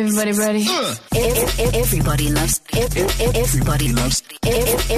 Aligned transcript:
Everybody 0.00 0.32
ready? 0.32 0.64
Everybody 1.76 2.30
loves. 2.30 2.62
Everybody 2.72 3.92
loves. 3.92 4.22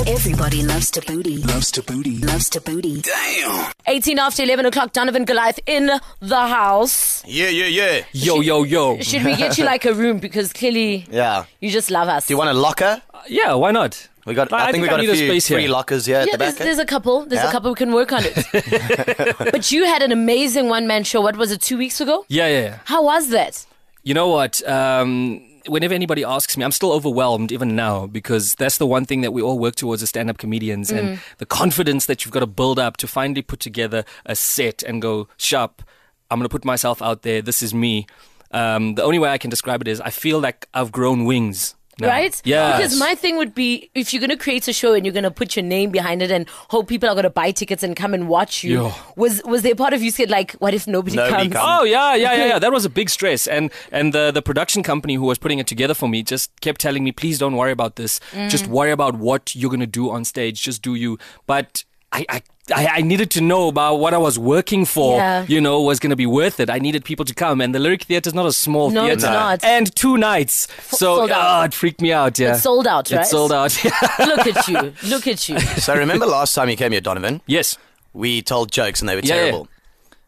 Everybody 0.07 0.63
loves 0.63 0.93
to 0.93 1.01
booty. 1.01 1.39
Loves 1.39 1.73
to 1.73 1.83
booty. 1.83 2.19
Loves 2.19 2.49
to 2.51 2.61
booty. 2.61 3.01
Damn. 3.01 3.73
18 3.89 4.21
after 4.21 4.45
11 4.45 4.67
o'clock, 4.67 4.93
Donovan 4.93 5.25
Goliath 5.25 5.59
in 5.67 5.91
the 6.21 6.47
house. 6.47 7.25
Yeah, 7.27 7.49
yeah, 7.49 7.67
yeah. 7.67 8.05
Yo, 8.13 8.41
yo, 8.43 8.63
yo. 8.63 9.01
Should 9.01 9.25
we 9.25 9.35
get 9.35 9.59
you 9.59 9.65
like 9.65 9.85
a 9.87 9.93
room? 9.93 10.19
Because 10.21 10.53
clearly 10.53 11.05
Yeah. 11.11 11.47
you 11.59 11.71
just 11.73 11.91
love 11.91 12.07
us. 12.07 12.29
Do 12.29 12.35
you 12.35 12.39
want 12.39 12.51
a 12.51 12.55
locker? 12.55 13.03
Uh, 13.13 13.23
yeah, 13.27 13.55
why 13.55 13.73
not? 13.73 14.09
We 14.25 14.35
got. 14.35 14.53
I 14.53 14.69
I, 14.69 14.71
think, 14.71 14.83
we 14.83 14.89
think 14.89 14.89
I 14.89 14.91
got 14.93 15.01
need 15.01 15.09
a 15.09 15.13
a 15.15 15.17
few 15.17 15.27
space 15.31 15.49
free 15.49 15.63
here. 15.63 15.71
lockers 15.71 16.07
here 16.07 16.19
at 16.19 16.29
yeah, 16.29 16.33
the 16.35 16.39
there's, 16.39 16.55
back. 16.55 16.63
there's 16.65 16.79
a 16.79 16.87
couple. 16.87 17.27
There's 17.27 17.43
a 17.43 17.51
couple 17.51 17.71
who 17.71 17.75
can 17.75 17.93
work 17.93 18.13
on 18.13 18.23
it. 18.25 19.37
but 19.53 19.73
you 19.73 19.85
had 19.85 20.01
an 20.01 20.13
amazing 20.13 20.69
one 20.69 20.87
man 20.87 21.03
show. 21.03 21.21
What 21.21 21.37
was 21.37 21.51
it, 21.51 21.61
two 21.61 21.77
weeks 21.77 22.01
ago? 22.01 22.25
Yeah, 22.29 22.47
yeah, 22.47 22.61
yeah. 22.61 22.79
How 22.85 23.03
was 23.03 23.31
that? 23.31 23.67
You 24.03 24.15
know 24.15 24.29
what? 24.29 24.67
Um, 24.69 25.41
whenever 25.67 25.95
anybody 25.95 26.25
asks 26.25 26.57
me, 26.57 26.65
I'm 26.65 26.73
still 26.73 26.93
overwhelmed 26.93 27.53
even 27.53 27.77
now 27.77 28.07
because 28.07 28.55
that's 28.57 28.79
the 28.79 28.87
one 28.87 29.05
thing 29.05 29.21
that 29.21 29.33
we 29.33 29.41
all 29.41 29.59
work 29.59 29.77
towards 29.77 30.03
as 30.03 30.09
stand-up 30.09 30.39
comedians, 30.39 30.91
and 30.91 31.21
the 31.39 31.47
confidence 31.47 32.07
that 32.07 32.25
you've 32.25 32.33
got 32.33 32.41
to 32.41 32.47
build 32.47 32.79
up 32.79 32.97
to 32.99 33.07
finally 33.07 33.43
put 33.43 33.61
together 33.61 34.05
a 34.27 34.35
set 34.35 34.83
and 34.83 35.01
go 35.01 35.29
sharp. 35.37 35.83
I'm 36.31 36.39
going 36.39 36.49
to 36.49 36.53
put 36.53 36.65
myself 36.65 37.01
out 37.03 37.23
there. 37.23 37.43
This 37.43 37.63
is 37.63 37.73
me. 37.73 38.07
Um, 38.51 38.97
the 38.97 39.03
only 39.03 39.19
way 39.19 39.31
I 39.31 39.39
can 39.39 39.51
describe 39.51 39.81
it 39.83 39.89
is 39.89 40.01
I 40.01 40.11
feel 40.11 40.41
like 40.41 40.67
I've 40.75 40.91
grown 40.93 41.25
wings. 41.25 41.75
Now. 42.01 42.09
Right? 42.09 42.41
Yeah. 42.45 42.77
Because 42.77 42.99
my 42.99 43.15
thing 43.15 43.37
would 43.37 43.55
be 43.55 43.91
if 43.95 44.13
you're 44.13 44.21
going 44.21 44.31
to 44.31 44.37
create 44.37 44.67
a 44.69 44.73
show 44.73 44.95
and 44.95 45.05
you're 45.05 45.13
going 45.13 45.25
to 45.25 45.31
put 45.31 45.57
your 45.57 45.65
name 45.65 45.91
behind 45.91 46.23
it 46.23 46.31
and 46.31 46.49
hope 46.69 46.89
people 46.89 47.09
are 47.09 47.15
going 47.15 47.25
to 47.25 47.31
buy 47.31 47.51
tickets 47.51 47.83
and 47.83 47.95
come 47.95 48.15
and 48.15 48.29
watch 48.29 48.65
you. 48.65 48.75
Yo. 48.75 48.93
Was 49.17 49.43
was 49.45 49.63
there 49.63 49.75
part 49.75 49.93
of 49.93 50.03
you 50.03 50.11
said 50.11 50.31
like, 50.31 50.53
what 50.53 50.75
if 50.75 50.87
nobody, 50.87 51.17
Nobody 51.17 51.49
comes? 51.49 51.55
comes. 51.55 51.65
Oh 51.67 51.85
yeah, 51.85 52.15
yeah, 52.15 52.35
yeah, 52.35 52.47
yeah. 52.47 52.59
That 52.59 52.73
was 52.73 52.85
a 52.85 52.91
big 52.91 53.11
stress, 53.11 53.47
and 53.47 53.71
and 53.91 54.13
the 54.13 54.31
the 54.31 54.43
production 54.43 54.83
company 54.83 55.15
who 55.15 55.25
was 55.25 55.39
putting 55.39 55.59
it 55.59 55.67
together 55.67 55.95
for 55.95 56.09
me 56.09 56.23
just 56.23 56.59
kept 56.61 56.81
telling 56.81 57.05
me, 57.05 57.13
please 57.13 57.39
don't 57.39 57.57
worry 57.57 57.73
about 57.73 57.97
this. 57.97 58.21
Just 58.49 58.65
mm. 58.65 58.69
worry 58.69 58.91
about 58.91 59.17
what 59.17 59.55
you're 59.55 59.71
gonna 59.71 59.87
do 59.87 60.11
on 60.11 60.25
stage. 60.25 60.63
Just 60.63 60.83
do 60.83 60.95
you. 60.95 61.19
But 61.47 61.85
I. 62.11 62.25
I 62.29 62.43
I, 62.75 62.87
I 62.87 63.01
needed 63.01 63.31
to 63.33 63.41
know 63.41 63.67
about 63.69 63.97
what 63.97 64.15
I 64.15 64.19
was 64.19 64.39
working 64.39 64.85
for, 64.85 65.17
Yeah. 65.17 65.45
you 65.49 65.61
know, 65.61 65.83
was 65.83 65.99
going 65.99 66.11
to 66.11 66.17
be 66.17 66.27
worth 66.27 66.61
it. 66.61 66.71
I 66.71 66.79
needed 66.79 67.05
people 67.05 67.25
to 67.25 67.35
come. 67.35 67.61
And 67.61 67.75
the 67.75 67.81
Lyric 67.81 68.03
Theatre 68.05 68.29
is 68.29 68.35
not 68.35 68.47
a 68.47 68.53
small 68.53 68.91
No, 68.91 69.01
theatre. 69.03 69.15
it's 69.15 69.25
not. 69.25 69.65
And 69.65 69.95
two 69.97 70.17
nights. 70.17 70.69
so, 70.89 70.97
sold 71.17 71.31
out. 71.33 71.39
ah, 71.41 71.65
it 71.65 71.75
freaked 71.75 72.01
me 72.01 72.13
out, 72.13 72.39
yeah. 72.39 72.53
It's 72.53 72.63
sold 72.63 72.87
out, 72.87 73.11
right? 73.11 73.23
It's 73.23 73.31
sold 73.31 73.51
out. 73.53 73.77
Look 74.21 74.47
at 74.47 74.69
you. 74.69 74.93
Look 75.09 75.27
at 75.27 75.49
you. 75.49 75.59
so 75.59 75.97
remember 75.97 76.25
last 76.25 76.55
time 76.55 76.69
you 76.69 76.77
came 76.77 76.93
here, 76.93 77.01
Donovan? 77.01 77.41
yes. 77.47 77.79
We 78.15 78.43
told 78.43 78.71
jokes 78.71 79.01
and 79.01 79.09
they 79.09 79.15
were 79.17 79.23
Yeah, 79.23 79.35
yeah. 79.35 79.41
terrible. 79.41 79.69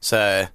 So. 0.00 0.46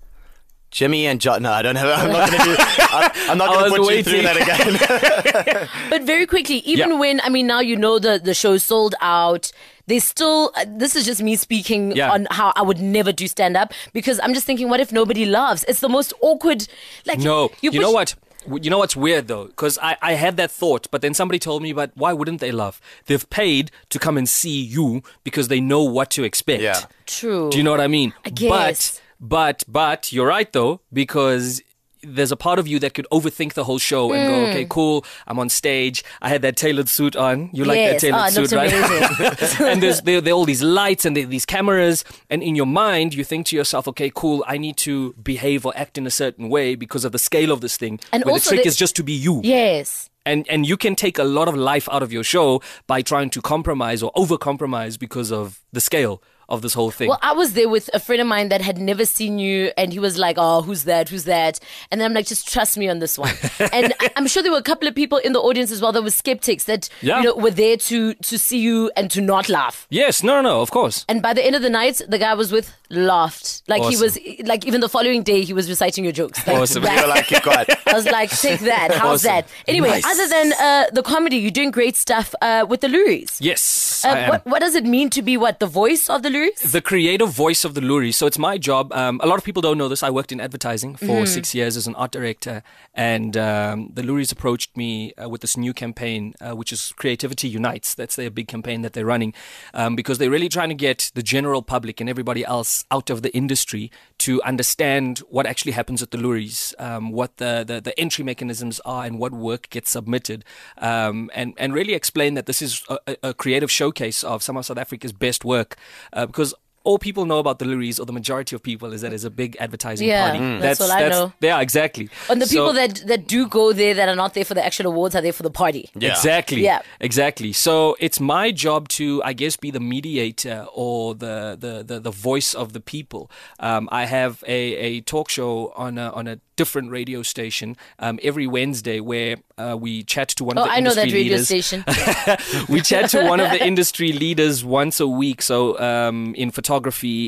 Jimmy 0.72 1.08
and 1.08 1.20
John. 1.20 1.42
No, 1.44 1.52
I 1.52 1.62
don't 1.62 1.76
have. 1.76 1.88
I'm 2.00 2.12
not 2.12 2.30
going 2.30 2.42
to 2.42 2.46
do. 2.46 2.56
I'm, 2.60 3.12
I'm 3.32 3.38
not 3.38 3.50
going 3.54 3.74
to 3.74 3.80
was 3.80 3.88
put 3.88 3.98
you 3.98 4.04
through 4.04 4.22
that 4.22 4.38
again. 4.38 5.68
But 5.90 6.04
very 6.04 6.26
quickly, 6.26 6.58
even 6.58 6.92
Yeah. 6.92 7.00
when 7.00 7.22
I 7.22 7.30
mean 7.30 7.48
now 7.48 7.60
you 7.60 7.76
know 7.76 8.00
the 8.00 8.20
the 8.24 8.34
show's 8.34 8.64
sold 8.64 8.96
out. 9.02 9.52
They 9.88 9.98
still. 10.00 10.52
Uh, 10.56 10.66
this 10.68 10.96
is 10.96 11.04
just 11.06 11.22
me 11.24 11.36
speaking 11.36 11.94
Yeah. 11.96 12.12
on 12.12 12.28
how 12.30 12.54
I 12.56 12.62
would 12.62 12.80
never 12.80 13.12
do 13.12 13.28
stand 13.28 13.58
up 13.58 13.74
because 13.92 14.20
I'm 14.22 14.36
just 14.36 14.46
thinking, 14.46 14.70
what 14.70 14.80
if 14.80 14.92
nobody 14.92 15.26
laughs? 15.26 15.66
It's 15.68 15.80
the 15.80 15.90
most 15.90 16.14
awkward. 16.22 16.68
Like 17.08 17.18
No, 17.20 17.50
you, 17.62 17.72
push- 17.72 17.80
know 17.80 17.92
what? 17.92 18.14
You 18.48 18.70
know 18.70 18.78
what's 18.78 18.96
weird 18.96 19.28
though, 19.28 19.46
because 19.48 19.78
I, 19.82 19.98
I 20.02 20.14
had 20.14 20.38
that 20.38 20.52
thought, 20.52 20.88
but 20.92 21.02
then 21.02 21.14
somebody 21.16 21.40
told 21.40 21.62
me, 21.64 21.74
but 21.74 21.92
why 21.96 22.14
wouldn't 22.14 22.40
they 22.40 22.52
love? 22.52 22.80
They've 23.08 23.28
paid 23.32 23.70
to 23.90 23.98
come 24.00 24.16
and 24.18 24.30
see 24.30 24.62
you 24.62 25.02
because 25.24 25.48
they 25.50 25.60
know 25.60 25.82
what 25.84 26.10
to 26.12 26.24
expect. 26.24 26.62
Yeah. 26.62 26.80
True. 27.08 27.50
Do 27.50 27.58
you 27.58 27.64
know 27.64 27.72
what 27.72 27.82
I 27.82 27.88
mean? 27.88 28.14
I 28.24 28.30
guess. 28.30 28.92
But, 28.94 29.02
but, 29.20 29.64
but 29.68 30.12
you're 30.14 30.28
right 30.28 30.52
though, 30.52 30.82
because 30.94 31.62
there's 32.02 32.32
a 32.32 32.38
part 32.38 32.60
of 32.60 32.66
you 32.68 32.80
that 32.80 32.94
could 32.94 33.06
overthink 33.12 33.54
the 33.56 33.66
whole 33.66 33.78
show 33.78 34.14
and 34.14 34.24
Hmm. 34.24 34.30
go, 34.30 34.46
okay, 34.50 34.66
cool, 34.70 35.04
I'm 35.28 35.38
on 35.38 35.50
stage. 35.50 36.02
I 36.22 36.30
had 36.30 36.42
that 36.44 36.56
tailored 36.56 36.88
suit 36.88 37.18
on. 37.18 37.50
You 37.52 37.66
like 37.66 37.76
Yes. 37.76 38.02
that 38.02 38.08
tailored 38.08 38.22
Oh, 38.22 38.46
suit, 38.46 38.52
right? 38.54 39.60
and 39.74 39.84
there's 39.84 40.00
there, 40.04 40.22
there 40.22 40.34
are 40.34 40.38
all 40.38 40.46
these 40.46 40.64
lights 40.64 41.04
and 41.04 41.18
these 41.18 41.46
cameras, 41.46 42.06
and 42.30 42.42
in 42.42 42.56
your 42.56 42.66
mind 42.68 43.14
you 43.14 43.26
think 43.26 43.48
to 43.48 43.56
yourself, 43.58 43.86
okay, 43.90 44.10
cool, 44.16 44.46
I 44.48 44.58
need 44.58 44.78
to 44.78 45.14
behave 45.22 45.66
or 45.66 45.74
act 45.76 45.98
in 45.98 46.08
a 46.08 46.12
certain 46.12 46.48
way 46.48 46.76
because 46.76 47.04
of 47.04 47.12
the 47.12 47.20
scale 47.20 47.52
of 47.52 47.60
this 47.60 47.76
thing. 47.76 48.00
And 48.14 48.24
also 48.24 48.52
the 48.52 48.56
trick 48.56 48.64
the- 48.64 48.70
is 48.70 48.78
just 48.78 48.96
to 48.96 49.04
be 49.04 49.12
you. 49.14 49.42
Yes. 49.44 50.10
And 50.26 50.48
and 50.50 50.66
you 50.66 50.78
can 50.78 50.96
take 50.96 51.18
a 51.20 51.24
lot 51.26 51.48
of 51.50 51.56
life 51.56 51.90
out 51.92 52.02
of 52.04 52.14
your 52.14 52.24
show 52.24 52.62
by 52.88 53.02
trying 53.02 53.30
to 53.32 53.42
compromise 53.42 54.02
or 54.02 54.12
over 54.16 54.38
compromise 54.38 54.96
because 54.96 55.32
of 55.34 55.60
the 55.74 55.82
scale 55.82 56.22
of 56.50 56.62
this 56.62 56.74
whole 56.74 56.92
thing. 56.92 57.08
Well, 57.10 57.20
I 57.22 57.32
was 57.34 57.54
there 57.54 57.70
with 57.70 57.90
a 57.94 58.00
friend 58.00 58.22
of 58.22 58.28
mine 58.28 58.50
that 58.50 58.60
had 58.62 58.78
never 58.78 59.06
seen 59.06 59.40
you, 59.40 59.72
and 59.78 59.94
he 59.94 60.00
was 60.00 60.18
like, 60.18 60.36
"Oh, 60.38 60.62
who's 60.62 60.84
that? 60.84 61.08
Who's 61.10 61.24
that?" 61.26 61.60
And 61.92 62.02
then 62.02 62.06
I'm 62.08 62.14
like, 62.14 62.28
"Just 62.28 62.52
trust 62.52 62.78
me 62.78 62.90
on 62.90 63.00
this 63.00 63.18
one." 63.18 63.34
and 63.72 63.94
I'm 64.18 64.28
sure 64.28 64.44
there 64.44 64.52
were 64.52 64.58
a 64.58 64.64
couple 64.64 64.88
of 64.88 64.96
people 64.96 65.20
in 65.20 65.34
the 65.34 65.40
audience 65.40 65.72
as 65.72 65.82
well 65.82 65.92
that 65.94 66.04
were 66.04 66.10
skeptics 66.12 66.66
that 66.66 66.90
Yeah. 67.02 67.18
you 67.20 67.24
know 67.26 67.36
were 67.36 67.52
there 67.52 67.78
to 67.78 68.14
to 68.16 68.38
see 68.40 68.60
you 68.60 68.92
and 68.98 69.10
to 69.12 69.22
not 69.22 69.48
laugh. 69.48 69.88
yes, 69.90 70.24
no, 70.24 70.42
no, 70.42 70.50
no, 70.50 70.62
of 70.62 70.72
course. 70.72 71.06
And 71.08 71.22
by 71.22 71.34
the 71.34 71.46
end 71.46 71.56
of 71.56 71.62
the 71.62 71.70
night, 71.70 72.02
the 72.08 72.18
guy 72.18 72.32
I 72.32 72.34
was 72.34 72.52
with 72.52 72.74
laughed. 72.90 73.64
Like 73.68 73.84
he 73.84 73.98
was, 73.98 74.18
like 74.46 74.66
even 74.66 74.82
the 74.82 74.90
following 74.90 75.24
day, 75.24 75.44
he 75.44 75.54
was 75.54 75.70
reciting 75.70 76.04
your 76.04 76.14
jokes. 76.14 76.46
Like, 76.46 76.58
Awesome. 76.58 76.84
that- 76.84 76.96
you 76.96 77.02
were 77.04 77.08
like, 77.08 77.28
keep 77.28 77.44
quiet. 77.44 77.70
I 77.88 77.94
was 77.94 78.06
like, 78.06 78.30
take 78.32 78.60
that. 78.62 78.92
How's 78.92 79.26
Awesome. 79.26 79.28
that? 79.30 79.48
Anyway, 79.68 79.90
Nice. 79.90 80.06
other 80.06 80.28
than 80.28 80.54
uh, 80.54 80.86
the 80.92 81.04
comedy, 81.04 81.38
you're 81.38 81.52
doing 81.52 81.72
great 81.72 81.96
stuff 81.96 82.34
uh, 82.42 82.66
with 82.68 82.82
the 82.82 82.88
Loeries. 82.88 83.38
Yes, 83.40 84.04
I 84.06 84.10
Uh, 84.10 84.16
am. 84.16 84.30
what, 84.30 84.46
what 84.46 84.60
does 84.60 84.76
it 84.76 84.86
mean 84.86 85.10
to 85.12 85.22
be 85.22 85.38
what 85.38 85.60
the 85.60 85.68
voice 85.68 86.10
of 86.10 86.24
the 86.24 86.30
Loeries? 86.30 86.72
the 86.72 86.82
creative 86.82 87.30
voice 87.30 87.64
of 87.64 87.74
the 87.76 87.82
Loerie. 87.82 88.12
So 88.14 88.26
it's 88.28 88.40
my 88.40 88.58
job. 88.58 88.92
Um, 88.94 89.20
a 89.24 89.28
lot 89.28 89.38
of 89.38 89.44
people 89.44 89.62
don't 89.62 89.78
know 89.78 89.88
this. 89.88 90.04
I 90.04 90.10
worked 90.10 90.32
in 90.32 90.40
advertising 90.42 90.96
for 90.96 91.06
Mm-hmm. 91.06 91.26
six 91.26 91.54
years 91.56 91.76
as 91.78 91.86
an 91.88 91.96
art 91.96 92.12
director, 92.12 92.64
and 92.94 93.36
um, 93.38 93.90
the 93.94 94.02
Loeries 94.04 94.32
approached 94.32 94.76
me 94.78 95.14
uh, 95.22 95.28
with 95.30 95.42
this 95.42 95.58
new 95.58 95.74
campaign, 95.74 96.34
uh, 96.42 96.56
which 96.56 96.72
is 96.72 96.94
Creativity 96.96 97.48
Unites. 97.50 97.94
That's 97.94 98.16
their 98.16 98.30
big 98.30 98.48
campaign 98.48 98.82
that 98.84 98.94
they're 98.94 99.06
running, 99.06 99.34
um, 99.74 99.96
because 99.96 100.18
they're 100.18 100.30
really 100.30 100.50
trying 100.50 100.70
to 100.70 100.76
get 100.76 101.12
the 101.16 101.24
general 101.24 101.62
public 101.62 102.00
and 102.00 102.10
everybody 102.10 102.46
else 102.46 102.79
out 102.92 103.10
of 103.10 103.22
the 103.22 103.34
industry 103.36 103.92
to 104.20 104.42
understand 104.44 105.20
what 105.30 105.46
actually 105.46 105.72
happens 105.74 106.02
at 106.02 106.12
the 106.12 106.18
Loeries, 106.18 106.74
um, 106.80 107.12
what 107.12 107.38
the, 107.38 107.64
the 107.66 107.82
the 107.82 107.98
entry 108.00 108.24
mechanisms 108.24 108.80
are, 108.86 109.06
and 109.06 109.20
what 109.20 109.32
work 109.32 109.70
gets 109.70 109.92
submitted, 109.92 110.44
um, 110.78 111.30
and 111.34 111.54
and 111.58 111.74
really 111.74 111.94
explain 111.94 112.34
that 112.36 112.46
this 112.46 112.62
is 112.62 112.84
a, 112.90 112.98
a- 113.08 113.18
a 113.30 113.34
creative 113.34 113.72
showcase 113.72 114.24
of 114.24 114.44
some 114.44 114.58
of 114.58 114.66
South 114.66 114.78
Africa's 114.78 115.14
best 115.14 115.46
work, 115.46 115.76
uh, 116.14 116.26
because 116.26 116.54
all 116.84 116.98
people 117.00 117.26
know 117.26 117.40
about 117.40 117.60
the 117.60 117.66
Loeries, 117.66 118.00
or 118.00 118.06
the 118.06 118.14
majority 118.14 118.56
of 118.56 118.64
people, 118.64 118.94
is 118.94 119.02
that 119.02 119.12
it's 119.14 119.24
a 119.24 119.30
big 119.30 119.58
advertising 119.60 120.08
Yeah, 120.08 120.30
party. 120.30 120.40
Mm. 120.40 120.62
that's 120.62 120.80
all 120.82 120.92
I 120.92 121.08
know. 121.10 121.34
Yeah, 121.42 121.60
exactly. 121.60 122.10
And 122.30 122.42
the 122.42 122.46
So- 122.46 122.54
people 122.54 122.74
that, 122.74 122.96
that 123.08 123.28
do 123.28 123.48
go 123.48 123.74
there 123.74 123.94
that 123.94 124.08
are 124.10 124.16
not 124.16 124.34
there 124.34 124.46
for 124.46 124.54
the 124.54 124.66
actual 124.66 124.88
awards 124.88 125.16
are 125.16 125.22
there 125.22 125.34
for 125.34 125.44
the 125.44 125.52
party. 125.52 125.90
Yeah. 125.96 126.10
Exactly. 126.12 126.64
Yeah. 126.64 126.82
Exactly. 127.00 127.54
So 127.54 127.96
it's 128.00 128.20
my 128.20 128.52
job 128.52 128.88
to, 128.90 129.22
I 129.24 129.34
guess, 129.34 129.58
be 129.58 129.72
the 129.72 129.80
mediator 129.80 130.66
or 130.74 131.16
the 131.16 131.58
the, 131.60 131.84
the, 131.84 132.00
the 132.00 132.12
voice 132.12 132.54
of 132.54 132.74
the 132.74 132.80
people. 132.80 133.30
Um, 133.60 133.90
I 133.92 134.06
have 134.06 134.44
a, 134.48 134.76
a 134.76 135.02
talk 135.02 135.30
show 135.30 135.74
on 135.76 135.98
a, 135.98 136.10
on 136.12 136.28
a 136.28 136.40
different 136.56 136.92
radio 136.92 137.22
station 137.24 137.78
um, 138.00 138.20
every 138.22 138.46
Wednesday 138.46 139.00
where 139.00 139.38
uh, 139.58 139.78
we 139.80 140.04
chat 140.04 140.28
to 140.28 140.44
one 140.44 140.58
Oh, 140.58 140.64
of 140.64 140.68
the 140.68 140.74
I 140.74 140.80
know 140.82 140.94
that 140.94 141.08
industry 141.08 141.20
radio 141.20 141.32
leaders. 141.38 141.48
station. 141.48 142.66
we 142.70 142.82
chat 142.82 143.10
to 143.12 143.24
one 143.26 143.40
of 143.40 143.50
the 143.52 143.66
industry 143.66 144.12
leaders 144.12 144.64
once 144.64 145.00
a 145.00 145.08
week. 145.08 145.42
So 145.42 145.80
um, 145.80 146.36
in 146.36 146.52
photography, 146.52 146.69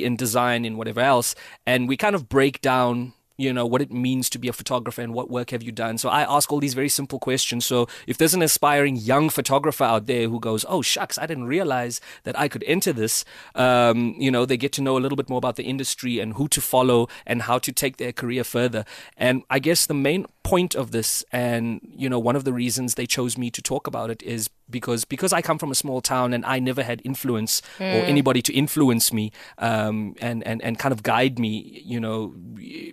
in 0.05 0.15
design, 0.15 0.65
and 0.65 0.77
whatever 0.77 1.01
else, 1.01 1.35
and 1.65 1.87
we 1.87 1.97
kind 1.97 2.15
of 2.15 2.29
break 2.29 2.61
down. 2.61 3.13
You 3.41 3.53
know 3.57 3.65
what 3.65 3.81
it 3.81 3.91
means 3.91 4.29
to 4.31 4.39
be 4.39 4.47
a 4.47 4.53
photographer 4.53 5.01
and 5.01 5.13
what 5.13 5.29
work 5.29 5.49
have 5.51 5.63
you 5.63 5.71
done. 5.71 5.97
So 5.97 6.09
I 6.09 6.21
ask 6.37 6.51
all 6.51 6.59
these 6.59 6.73
very 6.81 6.89
simple 6.89 7.19
questions. 7.19 7.65
So 7.65 7.87
if 8.07 8.17
there's 8.17 8.33
an 8.33 8.41
aspiring 8.41 8.95
young 8.95 9.29
photographer 9.29 9.83
out 9.83 10.05
there 10.05 10.25
who 10.29 10.39
goes, 10.39 10.65
"Oh 10.67 10.81
shucks, 10.81 11.17
I 11.17 11.25
didn't 11.25 11.45
realize 11.45 12.01
that 12.23 12.39
I 12.39 12.47
could 12.47 12.63
enter 12.75 12.93
this," 12.93 13.25
um, 13.55 14.15
you 14.17 14.31
know, 14.31 14.45
they 14.45 14.57
get 14.57 14.73
to 14.73 14.81
know 14.81 14.97
a 14.97 15.01
little 15.03 15.15
bit 15.15 15.29
more 15.29 15.37
about 15.37 15.55
the 15.55 15.63
industry 15.63 16.19
and 16.19 16.33
who 16.33 16.47
to 16.49 16.61
follow 16.61 17.07
and 17.25 17.43
how 17.43 17.57
to 17.59 17.71
take 17.71 17.97
their 17.97 18.13
career 18.13 18.43
further. 18.43 18.85
And 19.17 19.43
I 19.49 19.59
guess 19.59 19.85
the 19.85 19.93
main 19.93 20.25
point 20.43 20.75
of 20.75 20.91
this, 20.91 21.23
and 21.31 21.81
you 21.95 22.09
know, 22.09 22.19
one 22.19 22.35
of 22.35 22.43
the 22.43 22.53
reasons 22.53 22.95
they 22.95 23.05
chose 23.05 23.37
me 23.37 23.49
to 23.51 23.61
talk 23.61 23.87
about 23.87 24.09
it 24.09 24.21
is 24.23 24.49
because 24.69 25.05
because 25.05 25.33
I 25.33 25.41
come 25.41 25.57
from 25.59 25.71
a 25.71 25.75
small 25.75 26.01
town 26.01 26.33
and 26.33 26.45
I 26.45 26.59
never 26.59 26.83
had 26.83 27.01
influence 27.03 27.61
or 27.79 28.01
anybody 28.13 28.41
to 28.43 28.53
influence 28.53 29.13
me 29.13 29.31
um, 29.57 30.15
and 30.19 30.43
and 30.47 30.61
and 30.61 30.79
kind 30.79 30.93
of 30.93 31.03
guide 31.03 31.37
me, 31.37 31.81
you 31.85 31.99
know, 31.99 32.33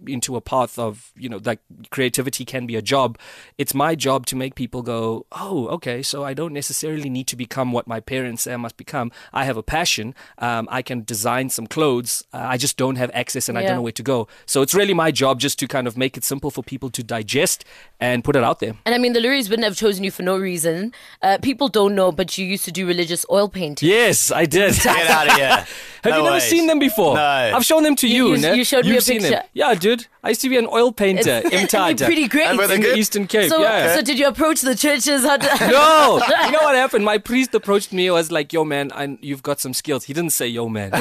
into 0.07 0.37
a 0.37 0.41
path 0.41 0.79
of 0.79 1.13
you 1.17 1.29
know 1.29 1.41
like 1.45 1.61
creativity 1.91 2.45
can 2.45 2.67
be 2.67 2.77
a 2.77 2.83
job. 2.83 3.19
It's 3.59 3.75
my 3.75 3.95
job 3.95 4.27
to 4.27 4.37
make 4.37 4.55
people 4.55 4.83
go, 4.83 5.27
oh, 5.33 5.67
okay, 5.69 6.03
so 6.03 6.25
I 6.25 6.35
don't 6.35 6.53
necessarily 6.53 7.11
need 7.11 7.27
to 7.29 7.37
become 7.37 7.73
what 7.73 7.87
my 7.87 8.01
parents 8.01 8.43
say 8.43 8.55
I 8.55 8.57
must 8.57 8.77
become. 8.77 9.11
I 9.33 9.45
have 9.45 9.57
a 9.57 9.63
passion. 9.63 10.15
Um, 10.39 10.69
I 10.71 10.83
can 10.83 11.05
design 11.05 11.51
some 11.51 11.67
clothes. 11.67 12.25
Uh, 12.33 12.39
I 12.39 12.57
just 12.57 12.77
don't 12.77 12.97
have 12.97 13.11
access 13.15 13.49
and 13.49 13.59
I 13.59 13.63
don't 13.63 13.77
know 13.77 13.83
where 13.83 13.93
to 13.93 14.03
go. 14.03 14.29
So 14.47 14.63
it's 14.63 14.75
really 14.75 14.95
my 14.95 15.11
job 15.11 15.41
just 15.41 15.59
to 15.61 15.67
kind 15.69 15.87
of 15.87 15.97
make 15.97 16.17
it 16.17 16.25
simple 16.25 16.51
for 16.51 16.63
people 16.63 16.91
to 16.91 17.03
digest 17.03 17.65
and 18.01 18.23
put 18.25 18.37
it 18.37 18.45
out 18.45 18.61
there. 18.61 18.75
And 18.87 18.95
I 18.95 18.99
mean, 18.99 19.13
the 19.13 19.21
Loeries 19.21 19.49
wouldn't 19.51 19.65
have 19.65 19.77
chosen 19.77 20.05
you 20.05 20.11
for 20.11 20.23
no 20.23 20.37
reason. 20.39 20.93
Uh, 21.23 21.39
people 21.43 21.69
don't 21.69 21.95
know, 21.95 22.13
but 22.13 22.39
you 22.39 22.47
used 22.47 22.65
to 22.65 22.73
do 22.73 22.87
religious 22.87 23.25
oil 23.31 23.49
painting. 23.49 23.89
Yes, 23.89 24.31
I 24.31 24.45
did. 24.47 24.75
Get 24.75 25.11
out 25.11 25.29
of 25.29 25.35
here. 25.35 25.49
Have 26.05 26.13
No 26.13 26.19
you 26.19 26.23
never 26.25 26.35
ways. 26.37 26.45
seen 26.45 26.67
them 26.69 26.79
before? 26.79 27.17
No. 27.17 27.21
I've 27.55 27.65
shown 27.65 27.83
them 27.83 27.97
to 27.97 28.07
You- 28.07 28.29
you. 28.29 28.35
you- 28.37 28.41
ne? 28.41 28.55
you 28.57 28.65
showed 28.65 28.85
me 28.85 28.93
You've 28.93 29.03
a 29.03 29.07
picture 29.13 29.31
them. 29.31 29.43
Picture. 29.59 29.69
Yeah, 29.69 29.75
dude. 29.79 30.07
I 30.23 30.29
used 30.31 30.41
to 30.43 30.49
be 30.49 30.57
an 30.57 30.67
oil 30.67 30.93
painter. 30.93 31.43
It's- 31.45 31.53
Imtada. 31.73 32.05
pretty 32.05 32.29
great. 32.29 32.47
And 32.47 32.59
were 32.59 32.67
they 32.67 32.75
in 32.77 32.81
the 32.83 32.89
good? 32.89 32.99
Eastern 32.99 33.27
Cape. 33.27 33.49
so, 33.51 33.61
yeah. 33.61 33.95
so 33.95 34.03
did 34.03 34.19
you 34.19 34.27
approach 34.27 34.61
the 34.61 34.75
churches? 34.75 35.23
How 35.29 35.37
did- 35.37 35.51
no, 35.61 36.21
you 36.47 36.51
know 36.53 36.61
what 36.63 36.75
happened? 36.75 37.05
My 37.05 37.19
priest 37.19 37.55
approached 37.55 37.93
me. 37.93 38.11
Was 38.11 38.31
like, 38.33 38.53
"Yo, 38.53 38.65
man, 38.65 38.91
I, 38.93 39.19
you've 39.21 39.43
got 39.43 39.61
some 39.61 39.75
skills." 39.75 40.05
He 40.05 40.13
didn't 40.13 40.31
say 40.31 40.47
"Yo, 40.49 40.69
man," 40.69 40.91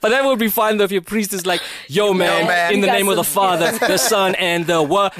but 0.00 0.10
that 0.10 0.22
would 0.24 0.38
be 0.38 0.48
fine 0.48 0.76
though 0.76 0.84
if 0.84 0.92
your 0.92 1.02
priest 1.02 1.32
is 1.32 1.46
like, 1.46 1.60
"Yo, 1.88 2.12
man, 2.14 2.46
man. 2.46 2.72
in 2.74 2.80
the 2.80 2.86
You 2.86 2.92
got 2.92 2.98
name 2.98 3.08
of 3.08 3.16
the 3.16 3.24
Father, 3.24 3.72
the 3.78 3.98
Son, 3.98 4.34
and 4.36 4.66
the 4.66 4.82
what?" 4.82 5.12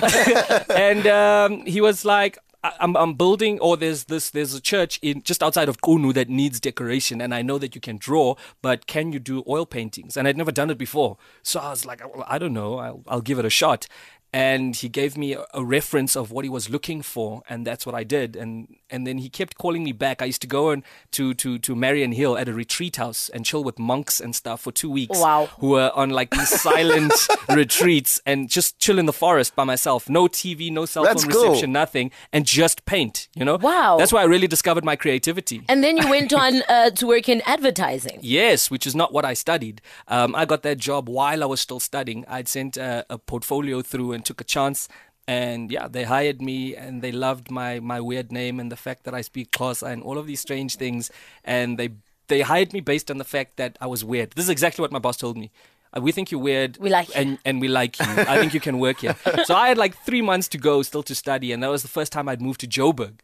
and 0.71 1.07
um, 1.07 1.65
he 1.67 1.81
was 1.81 2.05
like. 2.05 2.39
I- 2.65 2.75
I'm, 2.81 2.97
I'm 2.97 3.15
building, 3.15 3.59
or 3.61 3.77
there's 3.77 4.05
this, 4.05 4.31
there's 4.31 4.55
a 4.55 4.61
church 4.61 4.99
in 5.03 5.23
just 5.23 5.43
outside 5.43 5.69
of 5.69 5.81
Kunu 5.81 6.15
that 6.15 6.29
needs 6.29 6.61
decoration, 6.61 7.21
and 7.21 7.35
I 7.35 7.43
know 7.43 7.59
that 7.59 7.75
you 7.75 7.81
can 7.81 7.97
draw, 7.97 8.37
but 8.61 8.87
can 8.87 9.13
you 9.13 9.19
do 9.19 9.43
oil 9.49 9.67
paintings? 9.67 10.17
And 10.17 10.29
I'd 10.29 10.37
never 10.37 10.53
done 10.53 10.71
it 10.71 10.79
before, 10.79 11.17
so 11.43 11.61
I 11.61 11.71
was 11.71 11.85
like, 11.85 12.03
I 12.27 12.39
don't 12.39 12.53
know, 12.53 12.79
I'll, 12.79 13.03
I'll 13.09 13.21
give 13.21 13.39
it 13.39 13.45
a 13.45 13.51
shot. 13.51 13.87
And 14.35 14.75
he 14.75 14.89
gave 14.89 15.17
me 15.19 15.35
a, 15.35 15.45
a 15.53 15.63
reference 15.63 16.17
of 16.17 16.31
what 16.31 16.45
he 16.45 16.49
was 16.49 16.71
looking 16.71 17.03
for, 17.03 17.43
and 17.51 17.67
that's 17.67 17.85
what 17.85 17.95
I 17.95 18.03
did. 18.05 18.35
And 18.37 18.77
and 18.89 19.07
then 19.07 19.19
he 19.19 19.29
kept 19.29 19.59
calling 19.59 19.85
me 19.85 19.93
back. 19.93 20.23
I 20.23 20.25
used 20.27 20.41
to 20.43 20.47
go 20.49 20.71
and 20.71 20.83
to 21.13 21.35
to 21.35 21.59
to 21.59 21.75
Mariannhill 21.75 22.41
at 22.41 22.49
a 22.49 22.53
retreat 22.55 22.97
house 22.97 23.29
and 23.29 23.45
chill 23.45 23.63
with 23.63 23.79
monks 23.79 24.21
and 24.21 24.35
stuff 24.35 24.63
for 24.63 24.73
two 24.73 24.91
weeks 24.91 25.19
Wow. 25.21 25.51
who 25.59 25.69
were 25.71 25.91
on 25.95 26.11
like 26.11 26.31
these 26.31 26.49
silent 26.49 27.13
retreats 27.49 28.21
and 28.25 28.49
just 28.49 28.79
chill 28.79 28.99
in 28.99 29.07
the 29.07 29.13
forest 29.13 29.55
by 29.55 29.65
myself. 29.65 30.09
No 30.09 30.29
TV, 30.29 30.71
no 30.73 30.87
cell 30.87 31.05
That's 31.05 31.25
phone 31.25 31.33
cool. 31.33 31.43
reception, 31.49 31.73
nothing, 31.73 32.11
and 32.33 32.47
just 32.47 32.85
paint. 32.87 33.29
You 33.35 33.45
know, 33.45 33.57
Wow. 33.57 33.97
That's 33.99 34.13
why 34.13 34.23
I 34.23 34.25
really 34.25 34.47
discovered 34.47 34.85
my 34.85 34.97
creativity. 34.97 35.63
and 35.69 35.83
then 35.85 35.97
you 35.97 36.09
went 36.09 36.33
on 36.33 36.63
uh, 36.69 36.91
to 36.91 37.07
work 37.07 37.29
in 37.29 37.43
advertising. 37.47 38.19
Yes, 38.33 38.71
which 38.71 38.87
is 38.87 38.95
not 38.95 39.13
what 39.13 39.25
I 39.27 39.35
studied. 39.35 39.83
Um, 40.09 40.35
I 40.35 40.45
got 40.47 40.63
that 40.63 40.79
job 40.79 41.09
while 41.09 41.43
I 41.43 41.47
was 41.47 41.61
still 41.61 41.81
studying. 41.81 42.25
I'd 42.29 42.49
sent 42.49 42.77
a, 42.79 43.05
a 43.11 43.19
portfolio 43.19 43.83
through 43.83 44.13
and 44.13 44.22
took 44.23 44.41
a 44.41 44.45
chance. 44.45 44.89
And 45.29 45.71
yeah, 45.71 45.87
they 45.87 46.03
hired 46.05 46.43
me 46.43 46.75
and 46.75 47.01
they 47.01 47.13
loved 47.13 47.51
my, 47.51 47.79
my 47.81 48.01
weird 48.01 48.33
name 48.33 48.59
and 48.59 48.73
the 48.73 48.77
fact 48.77 49.05
that 49.05 49.15
I 49.15 49.21
speak 49.21 49.53
Xhosa 49.53 49.91
and 49.93 50.03
all 50.03 50.19
of 50.19 50.27
these 50.27 50.41
strange 50.41 50.77
things. 50.77 51.11
And 51.45 51.79
they 51.79 51.91
they 52.29 52.41
hired 52.41 52.73
me 52.73 52.81
based 52.81 53.11
on 53.11 53.19
the 53.19 53.25
fact 53.25 53.57
that 53.57 53.77
I 53.81 53.87
was 53.87 54.05
weird. 54.05 54.33
This 54.33 54.45
is 54.47 54.51
exactly 54.51 54.83
what 54.83 54.91
my 54.93 54.99
boss 54.99 55.17
told 55.17 55.37
me. 55.37 55.51
Uh, 55.97 56.01
We 56.01 56.11
think 56.13 56.31
you're 56.33 56.41
weird. 56.41 56.77
We 56.79 56.89
like 56.91 57.09
you. 57.09 57.15
and 57.21 57.39
and 57.45 57.61
we 57.61 57.69
like 57.69 57.99
you. 58.01 58.07
I 58.07 58.39
think 58.41 58.53
you 58.55 58.61
can 58.61 58.79
work 58.79 59.01
here. 59.01 59.17
So 59.45 59.55
I 59.55 59.69
had 59.69 59.79
like 59.79 59.95
three 60.07 60.23
months 60.23 60.49
to 60.49 60.59
go 60.59 60.83
still 60.83 61.03
to 61.05 61.15
study, 61.15 61.53
and 61.53 61.63
that 61.63 61.71
was 61.71 61.83
the 61.83 61.89
first 61.99 62.11
time 62.13 62.29
I'd 62.29 62.41
moved 62.43 62.61
to 62.61 62.67
Joburg. 62.67 63.15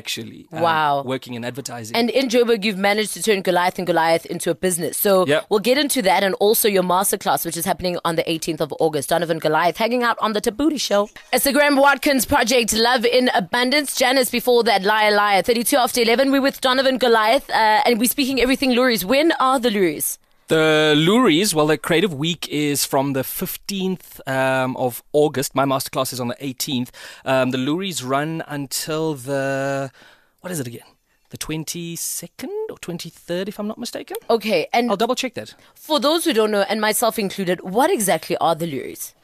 Actually, 0.00 0.46
um, 0.52 0.60
Wow. 0.62 1.02
working 1.14 1.34
in 1.38 1.42
advertising. 1.50 1.96
And 1.96 2.10
in 2.10 2.28
Joburg, 2.28 2.64
you've 2.64 2.76
managed 2.90 3.12
to 3.14 3.22
turn 3.22 3.40
Goliath 3.48 3.78
and 3.78 3.86
Goliath 3.86 4.26
into 4.34 4.50
a 4.50 4.54
business. 4.66 4.94
So 5.06 5.12
Yep. 5.26 5.46
we'll 5.50 5.60
get 5.70 5.78
into 5.84 6.00
that 6.02 6.22
and 6.26 6.34
also 6.46 6.66
your 6.76 6.82
masterclass, 6.82 7.44
which 7.46 7.56
is 7.56 7.64
happening 7.64 7.98
on 8.04 8.16
the 8.16 8.26
18th 8.30 8.60
of 8.60 8.74
August. 8.78 9.08
Donovan 9.08 9.38
Goliath 9.38 9.78
hanging 9.78 10.02
out 10.02 10.18
on 10.20 10.34
the 10.34 10.40
Thabooty 10.46 10.80
Show. 10.88 11.08
It's 11.32 11.44
the 11.44 11.52
Graham 11.52 11.76
Watkins 11.76 12.26
project, 12.26 12.72
Love 12.74 13.04
in 13.06 13.30
Abundance. 13.34 13.96
Janice 13.96 14.30
before 14.30 14.62
that, 14.64 14.82
Liar 14.82 15.12
Liar. 15.12 15.42
32 15.42 15.76
after 15.78 16.00
11. 16.02 16.30
We're 16.30 16.42
with 16.42 16.60
Donovan 16.60 16.98
Goliath 16.98 17.48
uh, 17.50 17.82
and 17.86 17.98
we're 17.98 18.10
speaking 18.16 18.40
everything 18.40 18.70
Loeries. 18.72 19.04
When 19.04 19.32
are 19.40 19.58
the 19.58 19.70
Loeries? 19.70 20.18
The 20.48 20.94
Loeries, 20.96 21.56
well, 21.56 21.66
the 21.66 21.76
Creative 21.76 22.14
Week 22.14 22.46
is 22.48 22.84
from 22.84 23.14
the 23.14 23.22
15th 23.22 24.20
um, 24.28 24.76
of 24.76 25.02
August. 25.12 25.56
My 25.56 25.64
masterclass 25.64 26.12
is 26.12 26.20
on 26.20 26.28
the 26.28 26.36
18th. 26.36 26.90
Um, 27.24 27.50
the 27.50 27.58
Loeries 27.58 28.04
run 28.04 28.44
until 28.46 29.14
the, 29.14 29.90
what 30.42 30.52
is 30.52 30.60
it 30.60 30.68
again? 30.68 30.86
The 31.30 31.38
22nd 31.38 32.46
or 32.70 32.76
23rd, 32.76 33.48
if 33.48 33.58
I'm 33.58 33.66
not 33.66 33.76
mistaken. 33.76 34.18
Okay, 34.30 34.68
and 34.72 34.88
I'll 34.88 34.96
double 34.96 35.16
check 35.16 35.34
that. 35.34 35.56
for 35.74 35.98
those 35.98 36.24
who 36.24 36.32
don't 36.32 36.52
know, 36.52 36.64
and 36.68 36.80
myself 36.80 37.18
included, 37.18 37.62
what 37.62 37.90
exactly 37.90 38.36
are 38.36 38.54
the 38.54 38.68
Loeries? 38.68 39.14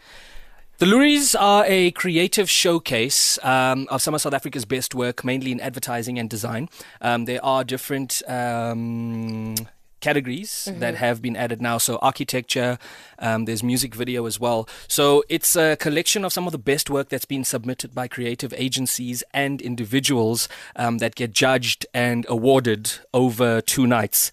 The 0.79 0.87
Loeries 0.87 1.37
are 1.37 1.65
a 1.69 1.93
creative 1.93 2.51
showcase 2.51 3.39
um, 3.45 3.87
of 3.93 4.03
some 4.03 4.15
of 4.15 4.21
South 4.23 4.35
Africa's 4.35 4.65
best 4.65 4.93
work, 4.93 5.25
mainly 5.25 5.53
in 5.53 5.61
advertising 5.61 6.19
and 6.19 6.29
design. 6.29 6.69
Um, 7.01 7.27
there 7.27 7.45
are 7.45 7.63
different 7.63 8.29
um, 8.29 9.55
categories 10.03 10.69
that 10.77 10.97
have 10.97 11.23
been 11.23 11.37
added 11.37 11.63
now. 11.63 11.79
So, 11.79 11.97
architecture, 12.03 12.79
um, 13.19 13.47
there's 13.47 13.63
music 13.63 13.95
video 13.95 14.27
as 14.27 14.39
well. 14.39 14.69
So, 14.89 15.25
it's 15.31 15.57
a 15.57 15.77
collection 15.77 16.25
of 16.27 16.33
some 16.33 16.47
of 16.47 16.53
the 16.53 16.59
best 16.59 16.91
work 16.91 17.09
that's 17.09 17.25
been 17.25 17.45
submitted 17.45 17.95
by 17.95 18.09
creative 18.09 18.53
agencies 18.53 19.23
and 19.33 19.63
individuals 19.63 20.49
um, 20.77 20.99
that 20.99 21.15
get 21.15 21.33
judged 21.33 21.87
and 21.95 22.27
awarded 22.29 22.93
over 23.15 23.63
two 23.63 23.87
nights. 23.87 24.31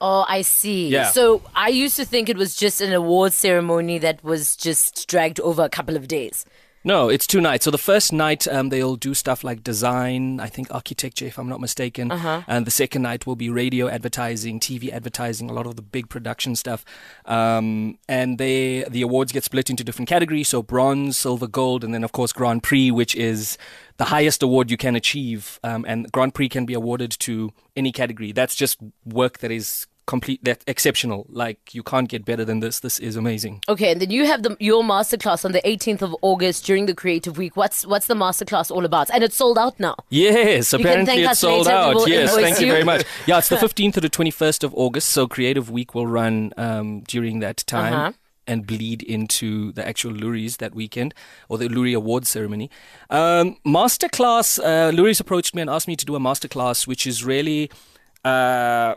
Oh, 0.00 0.24
I 0.26 0.42
see. 0.42 0.88
Yeah. 0.88 1.10
So 1.10 1.42
I 1.54 1.68
used 1.68 1.96
to 1.96 2.06
think 2.06 2.28
it 2.30 2.36
was 2.36 2.56
just 2.56 2.80
an 2.80 2.92
award 2.92 3.34
ceremony 3.34 3.98
that 3.98 4.24
was 4.24 4.56
just 4.56 5.06
dragged 5.08 5.38
over 5.40 5.62
a 5.62 5.68
couple 5.68 5.94
of 5.94 6.08
days. 6.08 6.46
No, 6.82 7.10
it's 7.10 7.26
two 7.26 7.42
nights. 7.42 7.66
So 7.66 7.70
the 7.70 7.78
first 7.78 8.10
night 8.10 8.48
um, 8.48 8.70
they'll 8.70 8.96
do 8.96 9.12
stuff 9.12 9.44
like 9.44 9.62
design, 9.62 10.40
I 10.40 10.46
think 10.46 10.72
architecture, 10.72 11.26
if 11.26 11.38
I'm 11.38 11.48
not 11.48 11.60
mistaken. 11.60 12.10
Uh-huh. 12.10 12.42
And 12.46 12.66
the 12.66 12.70
second 12.70 13.02
night 13.02 13.26
will 13.26 13.36
be 13.36 13.50
radio 13.50 13.88
advertising, 13.88 14.60
TV 14.60 14.90
advertising, 14.90 15.50
a 15.50 15.52
lot 15.52 15.66
of 15.66 15.76
the 15.76 15.82
big 15.82 16.08
production 16.08 16.56
stuff. 16.56 16.84
Um, 17.26 17.98
and 18.08 18.38
they 18.38 18.84
the 18.84 19.02
awards 19.02 19.30
get 19.30 19.44
split 19.44 19.68
into 19.68 19.84
different 19.84 20.08
categories. 20.08 20.48
So 20.48 20.62
bronze, 20.62 21.18
silver, 21.18 21.46
gold, 21.46 21.84
and 21.84 21.92
then 21.92 22.02
of 22.02 22.12
course 22.12 22.32
Grand 22.32 22.62
Prix, 22.62 22.90
which 22.90 23.14
is 23.14 23.58
the 23.98 24.06
highest 24.06 24.42
award 24.42 24.70
you 24.70 24.78
can 24.78 24.96
achieve. 24.96 25.60
Um, 25.62 25.84
and 25.86 26.10
Grand 26.10 26.34
Prix 26.34 26.48
can 26.48 26.64
be 26.64 26.72
awarded 26.72 27.10
to 27.20 27.52
any 27.76 27.92
category. 27.92 28.32
That's 28.32 28.54
just 28.54 28.78
work 29.04 29.38
that 29.38 29.50
is 29.50 29.86
complete, 30.10 30.42
that 30.44 30.64
exceptional. 30.66 31.24
Like 31.30 31.72
you 31.72 31.84
can't 31.84 32.08
get 32.08 32.24
better 32.24 32.44
than 32.44 32.58
this. 32.60 32.80
This 32.80 32.98
is 32.98 33.14
amazing. 33.14 33.62
Okay, 33.68 33.92
and 33.92 34.00
then 34.02 34.10
you 34.10 34.26
have 34.26 34.42
the, 34.42 34.56
your 34.58 34.82
masterclass 34.82 35.44
on 35.44 35.52
the 35.52 35.62
18th 35.62 36.02
of 36.02 36.16
August 36.20 36.66
during 36.66 36.86
the 36.86 36.94
Creative 36.94 37.38
Week. 37.38 37.56
What's 37.56 37.86
what's 37.86 38.08
the 38.08 38.14
masterclass 38.14 38.72
all 38.72 38.84
about? 38.84 39.08
And 39.14 39.22
it's 39.22 39.36
sold 39.36 39.56
out 39.56 39.78
now. 39.78 39.94
Yes, 40.08 40.72
apparently 40.72 41.06
thank 41.06 41.30
it's 41.30 41.38
sold 41.38 41.66
later. 41.66 41.76
Out. 41.76 41.94
will 41.94 42.08
Yes, 42.08 42.34
thank 42.34 42.60
you 42.60 42.66
you. 42.66 42.72
very 42.72 42.84
much. 42.84 43.04
Yeah, 43.26 43.38
it's 43.38 43.48
the 43.48 43.56
15th 43.56 43.94
to 43.94 44.00
the 44.00 44.10
21st 44.10 44.64
of 44.64 44.74
August, 44.74 45.08
so 45.10 45.28
Creative 45.28 45.70
Week 45.70 45.94
will 45.94 46.08
run 46.08 46.52
um, 46.56 47.00
during 47.06 47.38
that 47.40 47.58
time. 47.66 47.94
Uh-huh. 47.94 48.12
And 48.46 48.66
bleed 48.66 49.04
into 49.04 49.70
the 49.70 49.86
actual 49.86 50.12
Loeries 50.12 50.56
that 50.56 50.74
weekend 50.74 51.14
or 51.48 51.56
the 51.56 51.68
Loerie 51.68 51.94
Awards 51.94 52.28
ceremony. 52.28 52.68
Um, 53.08 53.58
masterclass, 53.64 54.58
uh, 54.58 54.90
Loeries 54.90 55.20
approached 55.20 55.54
me 55.54 55.62
and 55.62 55.70
asked 55.70 55.86
me 55.86 55.94
to 55.94 56.04
do 56.04 56.16
a 56.16 56.18
masterclass, 56.18 56.84
which 56.84 57.06
is 57.06 57.22
really, 57.24 57.70
uh, 58.24 58.94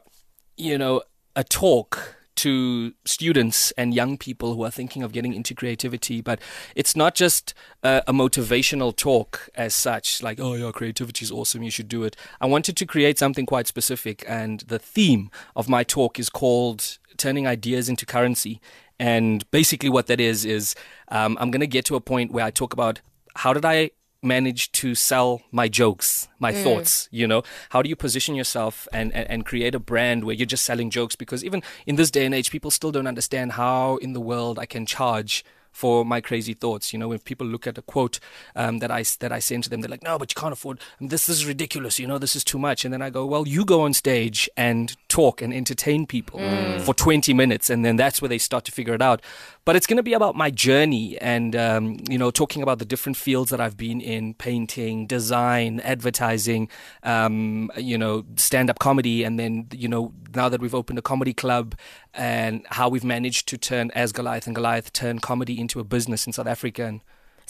you 0.57 0.77
know, 0.77 1.01
a 1.35 1.43
talk 1.43 2.15
to 2.35 2.93
students 3.05 3.71
and 3.77 3.93
young 3.93 4.17
people 4.17 4.55
who 4.55 4.63
are 4.63 4.71
thinking 4.71 5.03
of 5.03 5.11
getting 5.11 5.33
into 5.33 5.53
creativity. 5.53 6.19
But 6.21 6.39
it's 6.75 6.95
not 6.95 7.15
just 7.15 7.53
a 7.83 8.11
motivational 8.11 8.95
talk 8.95 9.49
as 9.55 9.73
such, 9.73 10.23
like, 10.23 10.39
oh, 10.39 10.55
yeah, 10.55 10.71
creativity 10.71 11.23
is 11.23 11.31
awesome, 11.31 11.63
you 11.63 11.71
should 11.71 11.87
do 11.87 12.03
it. 12.03 12.15
I 12.41 12.47
wanted 12.47 12.75
to 12.77 12.85
create 12.85 13.19
something 13.19 13.45
quite 13.45 13.67
specific. 13.67 14.23
And 14.27 14.61
the 14.61 14.79
theme 14.79 15.29
of 15.55 15.69
my 15.69 15.83
talk 15.83 16.19
is 16.19 16.29
called 16.29 16.97
Turning 17.17 17.47
Ideas 17.47 17.87
into 17.87 18.05
Currency. 18.05 18.59
And 18.99 19.49
basically, 19.51 19.89
what 19.89 20.07
that 20.07 20.19
is, 20.19 20.45
is 20.45 20.75
um, 21.09 21.37
I'm 21.39 21.51
going 21.51 21.61
to 21.61 21.67
get 21.67 21.85
to 21.85 21.95
a 21.95 22.01
point 22.01 22.31
where 22.31 22.45
I 22.45 22.51
talk 22.51 22.73
about 22.73 23.01
how 23.35 23.53
did 23.53 23.65
I 23.65 23.91
manage 24.23 24.71
to 24.73 24.95
sell 24.95 25.41
my 25.51 25.67
jokes, 25.67 26.27
my 26.39 26.51
mm. 26.51 26.63
thoughts, 26.63 27.09
you 27.11 27.27
know? 27.27 27.43
How 27.69 27.81
do 27.81 27.89
you 27.89 27.95
position 27.95 28.35
yourself 28.35 28.87
and, 28.93 29.13
and, 29.13 29.29
and 29.29 29.45
create 29.45 29.75
a 29.75 29.79
brand 29.79 30.23
where 30.23 30.35
you're 30.35 30.45
just 30.45 30.65
selling 30.65 30.89
jokes? 30.89 31.15
Because 31.15 31.43
even 31.43 31.61
in 31.85 31.95
this 31.95 32.11
day 32.11 32.25
and 32.25 32.33
age, 32.33 32.51
people 32.51 32.71
still 32.71 32.91
don't 32.91 33.07
understand 33.07 33.53
how 33.53 33.97
in 33.97 34.13
the 34.13 34.21
world 34.21 34.59
I 34.59 34.65
can 34.65 34.85
charge 34.85 35.43
for 35.73 36.05
my 36.05 36.21
crazy 36.21 36.53
thoughts. 36.53 36.93
You 36.93 36.99
know, 36.99 37.09
when 37.09 37.19
people 37.19 37.45
look 37.45 37.67
at 37.67 37.77
a 37.77 37.81
quote 37.81 38.19
um, 38.55 38.79
that 38.79 38.91
I 38.91 39.03
that 39.19 39.33
I 39.33 39.39
send 39.39 39.65
to 39.65 39.69
them, 39.69 39.81
they're 39.81 39.89
like, 39.89 40.03
"No, 40.03 40.17
but 40.17 40.31
you 40.31 40.39
can't 40.39 40.53
afford 40.53 40.79
this. 41.01 41.25
This 41.25 41.37
is 41.37 41.45
ridiculous. 41.45 41.99
You 41.99 42.07
know, 42.07 42.17
this 42.17 42.35
is 42.35 42.43
too 42.45 42.59
much." 42.59 42.85
And 42.85 42.93
then 42.93 43.01
I 43.01 43.09
go, 43.09 43.25
"Well, 43.25 43.45
you 43.47 43.65
go 43.65 43.81
on 43.81 43.93
stage 43.93 44.49
and 44.55 44.95
talk 45.09 45.41
and 45.41 45.53
entertain 45.53 46.05
people 46.05 46.39
for 46.79 46.93
20 46.93 47.33
minutes, 47.33 47.69
and 47.69 47.83
then 47.83 47.97
that's 47.97 48.21
where 48.21 48.29
they 48.29 48.37
start 48.37 48.63
to 48.65 48.71
figure 48.71 48.93
it 48.93 49.01
out." 49.01 49.21
But 49.65 49.75
it's 49.75 49.87
going 49.87 49.97
to 49.97 50.03
be 50.03 50.13
about 50.13 50.35
my 50.35 50.49
journey 50.51 51.17
and 51.19 51.55
um, 51.55 51.97
you 52.09 52.17
know, 52.17 52.31
talking 52.31 52.61
about 52.61 52.79
the 52.79 52.85
different 52.85 53.17
fields 53.17 53.49
that 53.49 53.59
I've 53.59 53.77
been 53.77 53.99
in: 53.99 54.35
painting, 54.35 55.07
design, 55.07 55.79
advertising, 55.81 56.69
um, 57.03 57.71
you 57.77 57.97
know, 57.97 58.25
stand-up 58.35 58.79
comedy, 58.79 59.23
and 59.23 59.39
then 59.39 59.67
you 59.73 59.87
know, 59.87 60.13
now 60.35 60.49
that 60.49 60.61
we've 60.61 60.75
opened 60.75 60.99
a 60.99 61.01
comedy 61.01 61.33
club 61.33 61.75
and 62.13 62.65
how 62.69 62.89
we've 62.89 63.03
managed 63.03 63.47
to 63.49 63.57
turn 63.57 63.91
as 63.95 64.11
Goliath 64.11 64.45
and 64.47 64.55
Goliath 64.55 64.93
turn 64.93 65.19
comedy 65.19 65.59
into 65.59 65.79
a 65.79 65.83
business 65.83 66.25
in 66.27 66.33
South 66.33 66.47
Africa. 66.47 66.85
And 66.85 67.01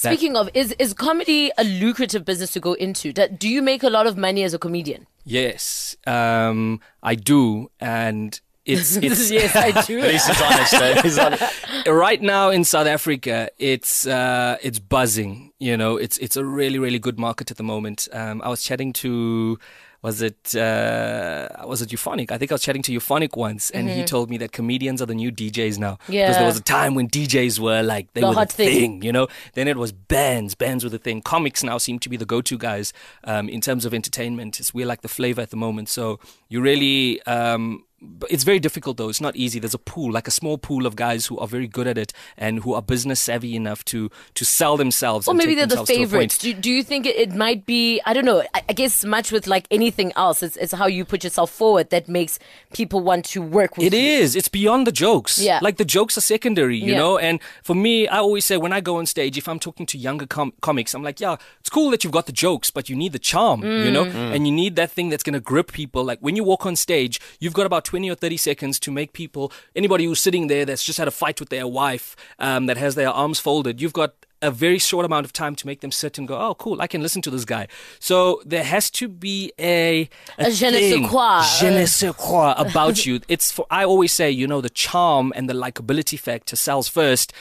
that- 0.02 0.14
Speaking 0.16 0.36
of, 0.36 0.50
is 0.54 0.72
is 0.80 0.94
comedy 0.94 1.52
a 1.58 1.64
lucrative 1.64 2.26
business 2.26 2.52
to 2.52 2.60
go 2.60 2.74
into? 2.74 3.14
Do, 3.14 3.28
do 3.28 3.48
you 3.50 3.62
make 3.62 3.84
a 3.84 3.90
lot 3.90 4.08
of 4.08 4.18
money 4.18 4.44
as 4.44 4.54
a 4.54 4.60
comedian? 4.60 5.08
yes, 5.26 5.96
um, 6.08 6.80
I 7.02 7.16
do, 7.16 7.70
and 7.80 8.40
it's 8.66 8.96
it's 9.08 9.30
yes, 9.32 9.56
I 9.56 9.72
do. 9.86 10.00
At 10.00 10.08
least 10.08 10.28
he's 10.28 10.42
honest. 10.42 10.74
eh? 10.74 11.02
He's 11.02 11.18
honest. 11.18 11.54
right 11.88 12.22
now 12.22 12.50
in 12.50 12.64
South 12.64 12.88
Africa, 12.88 13.50
it's 13.60 14.08
uh, 14.08 14.58
it's 14.64 14.80
buzzing. 14.80 15.52
You 15.60 15.78
know, 15.78 15.98
it's 15.98 16.18
it's 16.18 16.36
a 16.38 16.44
really 16.44 16.80
really 16.80 17.00
good 17.00 17.20
market 17.20 17.52
at 17.52 17.58
the 17.58 17.64
moment. 17.64 18.08
Um, 18.12 18.42
I 18.44 18.50
was 18.50 18.64
chatting 18.64 18.94
to 18.94 19.60
was 20.04 20.22
it 20.22 20.54
uh, 20.56 21.48
was 21.66 21.82
it 21.82 21.90
Euphonik? 21.90 22.30
I 22.30 22.38
think 22.38 22.52
I 22.52 22.56
was 22.56 22.62
chatting 22.62 22.82
to 22.84 22.92
Euphonik 22.92 23.38
once, 23.38 23.72
and 23.72 23.90
he 23.90 24.04
told 24.04 24.30
me 24.30 24.38
that 24.38 24.52
comedians 24.52 25.02
are 25.02 25.06
the 25.06 25.16
new 25.16 25.32
DJs 25.32 25.80
now. 25.80 25.98
Yeah, 26.10 26.24
because 26.28 26.38
there 26.38 26.46
was 26.46 26.58
a 26.58 26.62
time 26.62 26.94
when 26.94 27.08
DJs 27.08 27.58
were 27.60 27.82
like 27.82 28.12
they 28.14 28.22
The 28.22 28.28
were 28.28 28.34
hot 28.34 28.50
the 28.50 28.56
thing. 28.56 28.68
thing, 29.00 29.04
you 29.04 29.12
know. 29.14 29.28
Then 29.54 29.68
it 29.70 29.78
was 29.78 29.92
bands, 29.94 30.56
bands 30.56 30.84
were 30.84 30.90
the 30.90 31.00
thing. 31.00 31.22
Comics 31.22 31.64
now 31.64 31.78
seem 31.78 32.00
to 32.00 32.10
be 32.10 32.18
the 32.18 32.26
go-to 32.26 32.58
guys 32.58 32.92
um, 33.24 33.48
in 33.48 33.62
terms 33.62 33.86
of 33.86 33.94
entertainment. 33.94 34.60
It's, 34.60 34.74
we're 34.74 34.86
like 34.86 35.02
the 35.02 35.08
flavor 35.08 35.42
at 35.42 35.50
the 35.52 35.58
moment. 35.58 35.88
So 35.90 36.20
you 36.50 36.62
really. 36.62 37.22
Um, 37.24 37.86
it's 38.30 38.44
very 38.44 38.60
difficult 38.60 38.98
though. 38.98 39.10
It's 39.10 39.22
not 39.22 39.36
easy. 39.36 39.60
There's 39.60 39.74
a 39.74 39.80
pool, 39.80 40.12
like 40.12 40.28
a 40.28 40.32
small 40.32 40.58
pool 40.58 40.86
of 40.86 40.96
guys 40.96 41.26
who 41.28 41.38
are 41.40 41.48
very 41.48 41.68
good 41.68 41.88
at 41.88 41.98
it 41.98 42.14
and 42.38 42.60
who 42.64 42.74
are 42.74 42.82
business 42.82 43.20
savvy 43.20 43.56
enough 43.56 43.84
to 43.86 44.10
to 44.36 44.46
sell 44.46 44.78
themselves. 44.78 45.28
Or 45.28 45.34
maybe 45.34 45.56
they're 45.56 45.66
the 45.66 45.76
themselves 45.76 45.90
to 45.90 45.96
a 45.96 45.98
point. 46.00 46.10
favorites. 46.10 46.38
Do, 46.38 46.54
do 46.54 46.72
you 46.72 46.84
think 46.84 47.06
it, 47.06 47.16
it 47.16 47.34
might 47.34 47.66
be? 47.66 48.02
I 48.06 48.14
don't 48.14 48.26
know. 48.26 48.44
I, 48.54 48.64
I 48.70 48.74
guess 48.74 49.04
much 49.06 49.32
with 49.32 49.48
like 49.48 49.68
anything 49.72 50.12
else, 50.16 50.44
it's, 50.44 50.56
it's 50.58 50.74
how 50.74 50.88
you 50.88 51.06
put 51.06 51.24
yourself 51.24 51.52
forward 51.52 51.90
that 51.92 52.08
makes 52.08 52.40
people 52.74 53.02
want 53.02 53.26
to 53.26 53.42
work 53.42 53.78
with 53.78 53.88
It 53.88 53.94
you. 53.94 54.00
is. 54.00 54.36
It's 54.36 54.48
beyond 54.48 54.88
the 54.88 54.92
jokes. 54.92 55.40
Yeah. 55.40 55.60
Like 55.62 55.78
the 55.78 55.86
jokes 55.86 56.18
are 56.18 56.22
secondary, 56.22 56.78
you 56.78 56.92
Yeah. 56.94 56.98
know? 57.00 57.18
And 57.18 57.40
for 57.64 57.76
me, 57.76 58.08
I 58.08 58.18
always 58.18 58.46
say 58.46 58.58
when 58.58 58.74
I 58.74 58.82
go 58.82 58.98
on 58.98 59.06
stage, 59.06 59.38
if 59.38 59.48
I'm 59.48 59.60
talking 59.60 59.86
to 59.88 59.98
younger 59.98 60.26
com- 60.26 60.54
comics, 60.62 60.94
I'm 60.94 61.04
like, 61.04 61.20
yeah, 61.20 61.38
it's 61.60 61.70
cool 61.70 61.90
that 61.92 62.04
you've 62.04 62.14
got 62.14 62.26
the 62.26 62.32
jokes, 62.32 62.72
but 62.72 62.90
you 62.90 62.96
need 62.96 63.12
the 63.14 63.20
charm, 63.20 63.64
you 63.64 63.92
know? 63.92 64.06
Mm. 64.06 64.36
And 64.36 64.48
you 64.48 64.54
need 64.54 64.76
that 64.76 64.92
thing 64.92 65.10
that's 65.10 65.24
going 65.24 65.34
to 65.34 65.40
grip 65.40 65.72
people. 65.72 66.04
Like 66.04 66.20
when 66.20 66.36
you 66.36 66.44
walk 66.44 66.66
on 66.66 66.76
stage, 66.76 67.20
you've 67.40 67.54
got 67.54 67.66
about 67.66 67.84
20 67.94 68.10
or 68.10 68.16
30 68.16 68.38
seconds 68.38 68.80
to 68.80 68.90
make 68.92 69.14
people, 69.14 69.52
anybody 69.76 70.06
who's 70.06 70.20
sitting 70.20 70.48
there 70.48 70.66
that's 70.66 70.84
just 70.84 70.98
had 70.98 71.08
a 71.08 71.12
fight 71.12 71.40
with 71.40 71.50
their 71.50 71.68
wife, 71.68 72.16
um, 72.40 72.66
that 72.66 72.76
has 72.76 72.96
their 72.96 73.10
arms 73.10 73.40
folded, 73.40 73.80
you've 73.80 73.94
got 73.94 74.16
a 74.42 74.50
very 74.50 74.80
short 74.80 75.06
amount 75.06 75.26
of 75.28 75.32
time 75.32 75.54
to 75.56 75.68
make 75.68 75.82
them 75.82 75.92
sit 75.92 76.18
and 76.18 76.28
go, 76.28 76.36
oh, 76.36 76.56
cool, 76.56 76.82
I 76.82 76.88
can 76.88 77.04
listen 77.04 77.22
to 77.22 77.30
this 77.30 77.46
guy. 77.46 77.68
So 78.00 78.42
there 78.48 78.64
has 78.64 78.90
to 78.92 79.08
be 79.08 79.54
a, 79.60 80.10
A 80.40 80.50
je 80.50 80.72
ne 80.72 80.80
sais 80.80 81.08
quoi. 81.08 81.44
je 81.60 81.70
ne 81.70 81.86
sais 81.86 82.12
quoi 82.18 82.56
about 82.58 83.06
you. 83.06 83.20
It's 83.28 83.52
for, 83.52 83.68
I 83.70 83.86
always 83.86 84.12
say, 84.12 84.32
you 84.32 84.48
know, 84.48 84.60
the 84.60 84.72
charm 84.72 85.32
and 85.36 85.48
the 85.48 85.54
likability 85.54 86.18
factor 86.18 86.56
sells 86.56 86.88
first. 86.88 87.32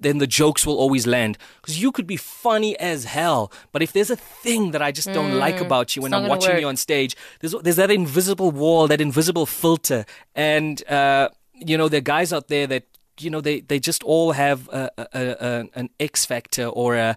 Then 0.00 0.18
the 0.18 0.26
jokes 0.28 0.64
will 0.66 0.76
always 0.78 1.06
land 1.06 1.38
because 1.60 1.82
you 1.82 1.90
could 1.92 2.06
be 2.06 2.16
funny 2.16 2.78
as 2.78 3.04
hell, 3.04 3.50
but 3.72 3.82
if 3.82 3.92
there's 3.92 4.10
a 4.10 4.16
thing 4.42 4.70
that 4.72 4.80
I 4.82 4.92
just 4.92 5.12
don't 5.12 5.34
like 5.38 5.60
about 5.60 5.96
you 5.96 6.02
when 6.02 6.12
Mm. 6.12 6.16
I'm 6.22 6.28
watching 6.28 6.52
work. 6.52 6.60
you 6.60 6.68
on 6.68 6.76
stage, 6.76 7.16
there's 7.40 7.54
there's 7.62 7.76
that 7.76 7.90
invisible 7.90 8.50
wall, 8.52 8.86
that 8.88 9.00
invisible 9.00 9.46
filter, 9.46 10.04
and 10.34 10.82
uh, 10.88 11.28
you 11.52 11.76
know 11.76 11.88
there 11.88 11.98
are 11.98 12.12
guys 12.16 12.32
out 12.32 12.46
there 12.48 12.66
that 12.68 12.84
you 13.20 13.30
know 13.30 13.40
they 13.40 13.60
they 13.60 13.80
just 13.80 14.04
all 14.04 14.32
have 14.32 14.68
a, 14.68 14.90
a, 14.96 15.06
a- 15.40 15.68
an 15.74 15.88
X 15.98 16.24
factor 16.24 16.66
or 16.66 16.94
a 16.96 17.16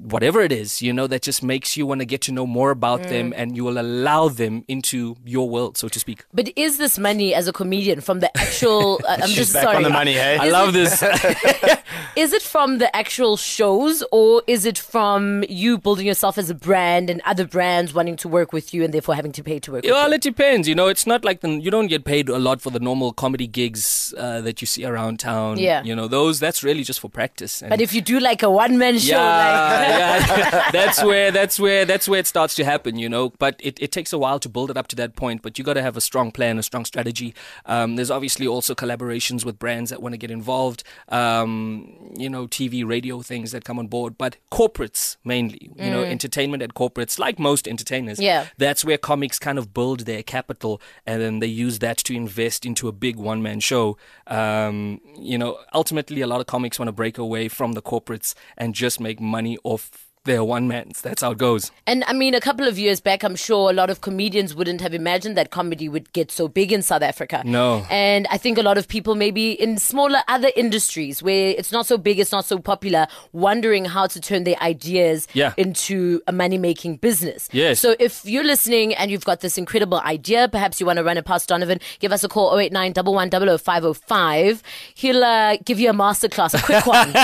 whatever 0.00 0.40
it 0.42 0.52
is, 0.52 0.80
you 0.82 0.92
know, 0.92 1.06
that 1.06 1.22
just 1.22 1.42
makes 1.42 1.76
you 1.76 1.86
want 1.86 2.00
to 2.00 2.04
get 2.06 2.20
to 2.22 2.32
know 2.32 2.46
more 2.46 2.70
about 2.70 3.00
Mm. 3.02 3.08
them 3.08 3.32
and 3.36 3.56
you 3.56 3.64
will 3.64 3.78
allow 3.78 4.28
them 4.28 4.64
into 4.68 5.16
your 5.24 5.48
world, 5.48 5.76
so 5.76 5.88
to 5.88 5.98
speak. 5.98 6.24
But 6.32 6.50
is 6.56 6.78
this 6.78 6.98
money 6.98 7.34
as 7.34 7.48
a 7.48 7.52
comedian 7.52 8.00
from 8.00 8.20
the 8.20 8.30
actual? 8.36 9.00
uh, 9.08 9.16
I'm 9.22 9.28
She's 9.28 9.36
just 9.36 9.54
back 9.54 9.64
sorry. 9.64 9.76
on 9.76 9.82
the 9.82 9.90
money, 9.90 10.12
hey? 10.14 10.38
I 10.38 10.48
love 10.50 10.72
this. 10.72 11.02
Is 12.16 12.32
it 12.32 12.40
from 12.40 12.78
the 12.78 12.94
actual 12.96 13.36
shows, 13.36 14.02
or 14.10 14.42
is 14.46 14.64
it 14.64 14.78
from 14.78 15.44
you 15.50 15.76
building 15.76 16.06
yourself 16.06 16.38
as 16.38 16.48
a 16.48 16.54
brand 16.54 17.10
and 17.10 17.20
other 17.26 17.46
brands 17.46 17.92
wanting 17.92 18.16
to 18.16 18.28
work 18.28 18.54
with 18.54 18.72
you 18.72 18.82
and 18.82 18.94
therefore 18.94 19.14
having 19.14 19.32
to 19.32 19.42
pay 19.42 19.58
to 19.58 19.72
work 19.72 19.82
with 19.82 19.90
well, 19.92 20.08
you? 20.08 20.14
it 20.14 20.22
depends. 20.22 20.66
You 20.66 20.74
know, 20.74 20.88
it's 20.88 21.06
not 21.06 21.26
like 21.26 21.42
the, 21.42 21.50
you 21.50 21.70
don't 21.70 21.88
get 21.88 22.06
paid 22.06 22.30
a 22.30 22.38
lot 22.38 22.62
for 22.62 22.70
the 22.70 22.80
normal 22.80 23.12
comedy 23.12 23.46
gigs 23.46 24.14
uh, 24.16 24.40
that 24.40 24.62
you 24.62 24.66
see 24.66 24.86
around 24.86 25.20
town. 25.20 25.58
Yeah. 25.58 25.82
You 25.82 25.94
know, 25.94 26.08
those, 26.08 26.40
that's 26.40 26.62
really 26.62 26.84
just 26.84 27.00
for 27.00 27.10
practice. 27.10 27.60
And 27.60 27.68
But 27.68 27.82
if 27.82 27.92
you 27.92 28.00
do 28.00 28.18
like 28.18 28.42
a 28.42 28.50
one 28.50 28.78
man 28.78 28.98
show, 28.98 29.16
like 29.16 29.20
yeah, 29.22 30.38
yeah. 30.38 30.70
that's 30.72 31.04
where 31.04 31.30
that's 31.30 31.60
where 31.60 31.84
that's 31.84 32.08
where 32.08 32.20
it 32.20 32.26
starts 32.26 32.54
to 32.54 32.64
happen, 32.64 32.96
you 32.96 33.10
know. 33.10 33.28
But 33.38 33.60
it, 33.62 33.78
it 33.78 33.92
takes 33.92 34.14
a 34.14 34.18
while 34.18 34.38
to 34.38 34.48
build 34.48 34.70
it 34.70 34.78
up 34.78 34.88
to 34.88 34.96
that 34.96 35.16
point. 35.16 35.42
But 35.42 35.58
you 35.58 35.64
got 35.64 35.74
to 35.74 35.82
have 35.82 35.98
a 35.98 36.00
strong 36.00 36.32
plan, 36.32 36.58
a 36.58 36.62
strong 36.62 36.86
strategy. 36.86 37.34
Um, 37.66 37.96
there's 37.96 38.10
obviously 38.10 38.46
also 38.46 38.74
collaborations 38.74 39.44
with 39.44 39.58
brands 39.58 39.90
that 39.90 40.00
want 40.00 40.14
to 40.14 40.18
get 40.18 40.30
involved. 40.30 40.82
Um, 41.10 42.05
you 42.14 42.28
know, 42.28 42.46
TV, 42.46 42.86
radio 42.86 43.22
things 43.22 43.52
that 43.52 43.64
come 43.64 43.78
on 43.78 43.86
board. 43.86 44.16
But 44.18 44.36
corporates 44.50 45.16
mainly, 45.24 45.70
you 45.76 45.90
know, 45.90 46.02
entertainment 46.02 46.62
and 46.62 46.74
corporates, 46.74 47.18
like 47.18 47.38
most 47.38 47.66
entertainers. 47.66 48.18
Mm. 48.18 48.22
Yeah. 48.22 48.46
that's 48.58 48.84
where 48.84 48.98
comics 48.98 49.38
kind 49.38 49.58
of 49.58 49.72
build 49.72 50.00
their 50.00 50.22
capital, 50.22 50.80
and 51.06 51.20
then 51.20 51.38
they 51.40 51.46
use 51.46 51.78
that 51.80 51.98
to 51.98 52.14
invest 52.14 52.64
into 52.66 52.88
a 52.88 52.92
big 52.92 53.16
one 53.16 53.42
man 53.42 53.60
show. 53.60 53.96
Um, 54.26 55.00
you 55.18 55.38
know, 55.38 55.58
ultimately, 55.74 56.20
a 56.20 56.26
lot 56.26 56.40
of 56.40 56.46
comics 56.46 56.78
want 56.78 56.88
to 56.88 56.92
break 56.92 57.18
away 57.18 57.48
from 57.48 57.72
the 57.72 57.82
corporates 57.82 58.34
and 58.56 58.74
just 58.74 59.00
make 59.00 59.20
money 59.20 59.58
off 59.64 60.05
their 60.26 60.44
one 60.44 60.68
mans. 60.68 61.00
That's 61.00 61.22
how 61.22 61.30
it 61.32 61.38
goes. 61.38 61.70
And 61.86 62.04
I 62.04 62.12
mean, 62.12 62.34
a 62.34 62.40
couple 62.40 62.68
of 62.68 62.78
years 62.78 63.00
back, 63.00 63.22
I'm 63.24 63.34
sure 63.36 63.70
a 63.70 63.72
lot 63.72 63.88
of 63.90 64.00
comedians 64.02 64.54
wouldn't 64.54 64.80
have 64.82 64.92
imagined 64.94 65.36
that 65.36 65.50
comedy 65.50 65.88
would 65.88 66.12
get 66.12 66.30
so 66.30 66.46
big 66.48 66.72
in 66.72 66.82
South 66.82 67.02
Africa. 67.02 67.42
No. 67.44 67.86
And 67.90 68.26
I 68.30 68.36
think 68.38 68.58
a 68.58 68.62
lot 68.62 68.76
of 68.78 68.86
people, 68.88 69.14
maybe 69.14 69.52
in 69.52 69.78
smaller 69.78 70.18
other 70.28 70.50
industries 70.54 71.22
where 71.22 71.50
it's 71.56 71.72
not 71.72 71.86
so 71.86 71.96
big, 71.96 72.18
it's 72.18 72.32
not 72.32 72.44
so 72.44 72.58
popular, 72.58 73.06
wondering 73.32 73.84
how 73.86 74.06
to 74.06 74.20
turn 74.20 74.44
their 74.44 74.60
ideas 74.60 75.26
Yeah. 75.32 75.54
into 75.56 76.20
a 76.26 76.32
money 76.32 76.58
making 76.58 76.96
business. 76.96 77.48
Yes. 77.52 77.80
So 77.80 77.96
if 77.98 78.24
you're 78.26 78.44
listening 78.44 78.94
and 78.94 79.10
you've 79.10 79.24
got 79.24 79.40
this 79.40 79.56
incredible 79.56 80.00
idea, 80.00 80.48
perhaps 80.48 80.80
you 80.80 80.86
want 80.86 80.98
to 80.98 81.04
run 81.04 81.16
it 81.16 81.24
past 81.24 81.48
Donovan, 81.48 81.80
give 82.00 82.12
us 82.12 82.22
a 82.24 82.28
call 82.28 82.58
089 82.58 82.94
505. 82.94 84.62
He'll 84.94 85.24
uh, 85.24 85.56
give 85.64 85.78
you 85.80 85.90
a 85.90 85.94
masterclass, 85.94 86.54
a 86.58 86.62
quick 86.62 86.86
one, 86.86 87.14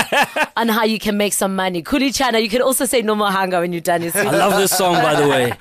on 0.57 0.67
how 0.69 0.83
you 0.83 0.99
can 0.99 1.17
make 1.17 1.33
some 1.33 1.55
money. 1.55 1.81
Kuli 1.81 2.11
Chana, 2.11 2.41
you 2.41 2.49
can 2.49 2.61
also 2.61 2.85
say 2.93 3.01
no 3.01 3.15
more 3.15 3.31
hunger 3.31 3.59
when 3.59 3.73
you're 3.73 3.81
done. 3.81 4.03
I 4.13 4.21
love 4.29 4.55
this 4.59 4.69
song, 4.69 4.93
by 4.93 5.19
the 5.19 5.27
way. 5.27 5.51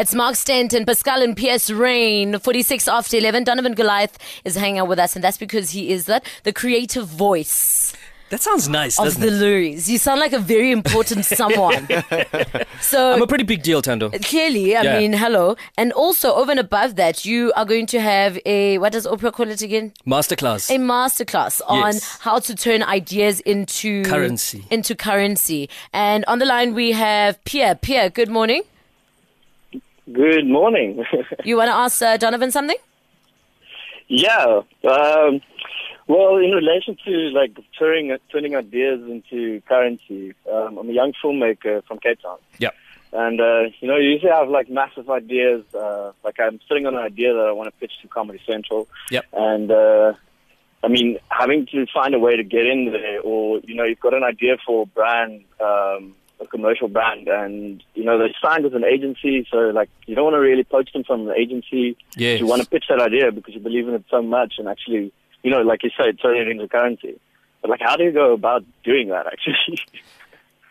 It's 0.00 0.14
Mark 0.16 0.34
Stanton, 0.34 0.84
Pascal 0.84 1.22
and 1.22 1.36
P.S. 1.36 1.70
Rain, 1.70 2.40
46 2.40 2.88
after 2.88 3.18
11. 3.18 3.44
Donovan 3.44 3.74
Goliath 3.74 4.18
is 4.44 4.56
hanging 4.56 4.80
out 4.80 4.88
with 4.88 4.98
us, 4.98 5.14
and 5.14 5.22
that's 5.22 5.38
because 5.38 5.70
he 5.70 5.92
is 5.92 6.06
that, 6.06 6.24
the 6.42 6.52
creative 6.52 7.06
voice 7.06 7.94
That 8.32 8.40
sounds 8.40 8.66
nice, 8.66 8.98
of 8.98 9.20
the 9.20 9.26
it? 9.26 9.32
Loeries. 9.34 9.90
You 9.90 9.98
sound 9.98 10.18
like 10.18 10.32
a 10.32 10.38
very 10.38 10.70
important 10.72 11.24
someone. 11.40 11.86
so 12.80 13.12
I'm 13.12 13.20
a 13.20 13.26
pretty 13.26 13.44
big 13.44 13.62
deal, 13.62 13.82
Tando. 13.82 14.08
clearly, 14.08 14.74
I 14.74 14.82
Yeah. 14.82 14.98
mean, 15.00 15.12
hello. 15.12 15.54
And 15.76 15.92
also, 15.92 16.32
over 16.32 16.50
and 16.50 16.58
above 16.58 16.96
that, 16.96 17.26
you 17.26 17.52
are 17.56 17.66
going 17.66 17.84
to 17.88 18.00
have 18.00 18.38
a, 18.46 18.78
what 18.78 18.92
does 18.92 19.06
Oprah 19.06 19.32
call 19.34 19.48
it 19.50 19.60
again? 19.60 19.92
Masterclass. 20.06 20.70
A 20.74 20.78
masterclass 20.78 21.60
on 21.68 21.92
Yes. 21.92 22.18
how 22.20 22.38
to 22.38 22.54
turn 22.54 22.82
ideas 22.82 23.40
into 23.40 24.02
Currency. 24.04 24.64
Into 24.70 24.94
currency. 24.94 25.68
And 25.92 26.24
on 26.24 26.38
the 26.38 26.46
line, 26.46 26.72
we 26.72 26.92
have 26.92 27.36
Pierre. 27.44 27.74
Pierre, 27.74 28.08
good 28.08 28.30
morning. 28.30 28.62
Good 30.10 30.46
morning. 30.46 31.04
You 31.44 31.58
want 31.58 31.68
to 31.68 31.74
ask 31.74 32.00
uh, 32.00 32.16
Donovan 32.16 32.50
something? 32.50 32.78
yeah. 34.08 34.60
Um, 34.84 35.40
well, 36.08 36.36
in 36.36 36.50
relation 36.52 36.96
to 37.04 37.10
like 37.30 37.56
turning 37.78 38.16
turning 38.30 38.56
ideas 38.56 39.00
into 39.08 39.60
currency, 39.68 40.34
um, 40.52 40.78
I'm 40.78 40.88
a 40.88 40.92
young 40.92 41.12
filmmaker 41.22 41.84
from 41.86 41.98
Cape 41.98 42.20
Town, 42.22 42.38
yeah. 42.58 42.70
and 43.12 43.40
uh, 43.40 43.62
you 43.80 43.88
know, 43.88 43.96
you 43.96 44.10
usually 44.10 44.32
have 44.32 44.48
like 44.48 44.68
massive 44.70 45.08
ideas. 45.10 45.64
Uh, 45.74 46.12
like 46.24 46.38
I'm 46.40 46.60
sitting 46.68 46.86
on 46.86 46.94
an 46.94 47.00
idea 47.00 47.32
that 47.34 47.46
I 47.46 47.52
want 47.52 47.72
to 47.72 47.80
pitch 47.80 47.92
to 48.02 48.08
Comedy 48.08 48.40
Central, 48.46 48.88
Yep. 49.10 49.24
and 49.32 49.70
uh, 49.70 50.12
I 50.84 50.88
mean, 50.88 51.18
having 51.28 51.66
to 51.66 51.86
find 51.94 52.14
a 52.14 52.18
way 52.18 52.36
to 52.36 52.42
get 52.42 52.66
in 52.66 52.90
there, 52.92 53.20
or 53.20 53.60
you 53.60 53.74
know, 53.74 53.84
you've 53.84 54.00
got 54.00 54.14
an 54.14 54.24
idea 54.24 54.56
for 54.66 54.82
a 54.82 54.86
brand. 54.86 55.44
Um, 55.60 56.16
a 56.40 56.46
commercial 56.48 56.88
brand 56.88 57.28
and 57.28 57.84
you 57.94 58.02
know 58.02 58.18
they're 58.18 58.34
signed 58.42 58.64
with 58.64 58.74
an 58.74 58.84
agency 58.84 59.46
so 59.48 59.58
like 59.68 59.88
you 60.06 60.16
don't 60.16 60.24
want 60.24 60.34
to 60.34 60.40
really 60.40 60.64
poach 60.64 60.92
them 60.92 61.04
from 61.04 61.26
the 61.26 61.32
agency 61.34 61.96
Yes. 62.16 62.40
you 62.40 62.46
want 62.48 62.60
to 62.60 62.68
pitch 62.68 62.86
that 62.88 63.00
idea 63.00 63.30
because 63.30 63.54
you 63.54 63.60
believe 63.60 63.86
in 63.86 63.94
it 63.94 64.04
so 64.10 64.20
much 64.22 64.54
and 64.58 64.66
actually, 64.66 65.12
you 65.42 65.50
know, 65.50 65.62
like 65.62 65.82
you 65.82 65.90
said, 65.96 66.18
turn 66.20 66.36
it 66.36 66.48
into 66.48 66.68
currency. 66.68 67.18
But 67.60 67.70
like, 67.70 67.80
how 67.80 67.96
do 67.96 68.04
you 68.04 68.12
go 68.12 68.32
about 68.32 68.64
doing 68.84 69.08
that 69.08 69.26
actually? 69.26 69.80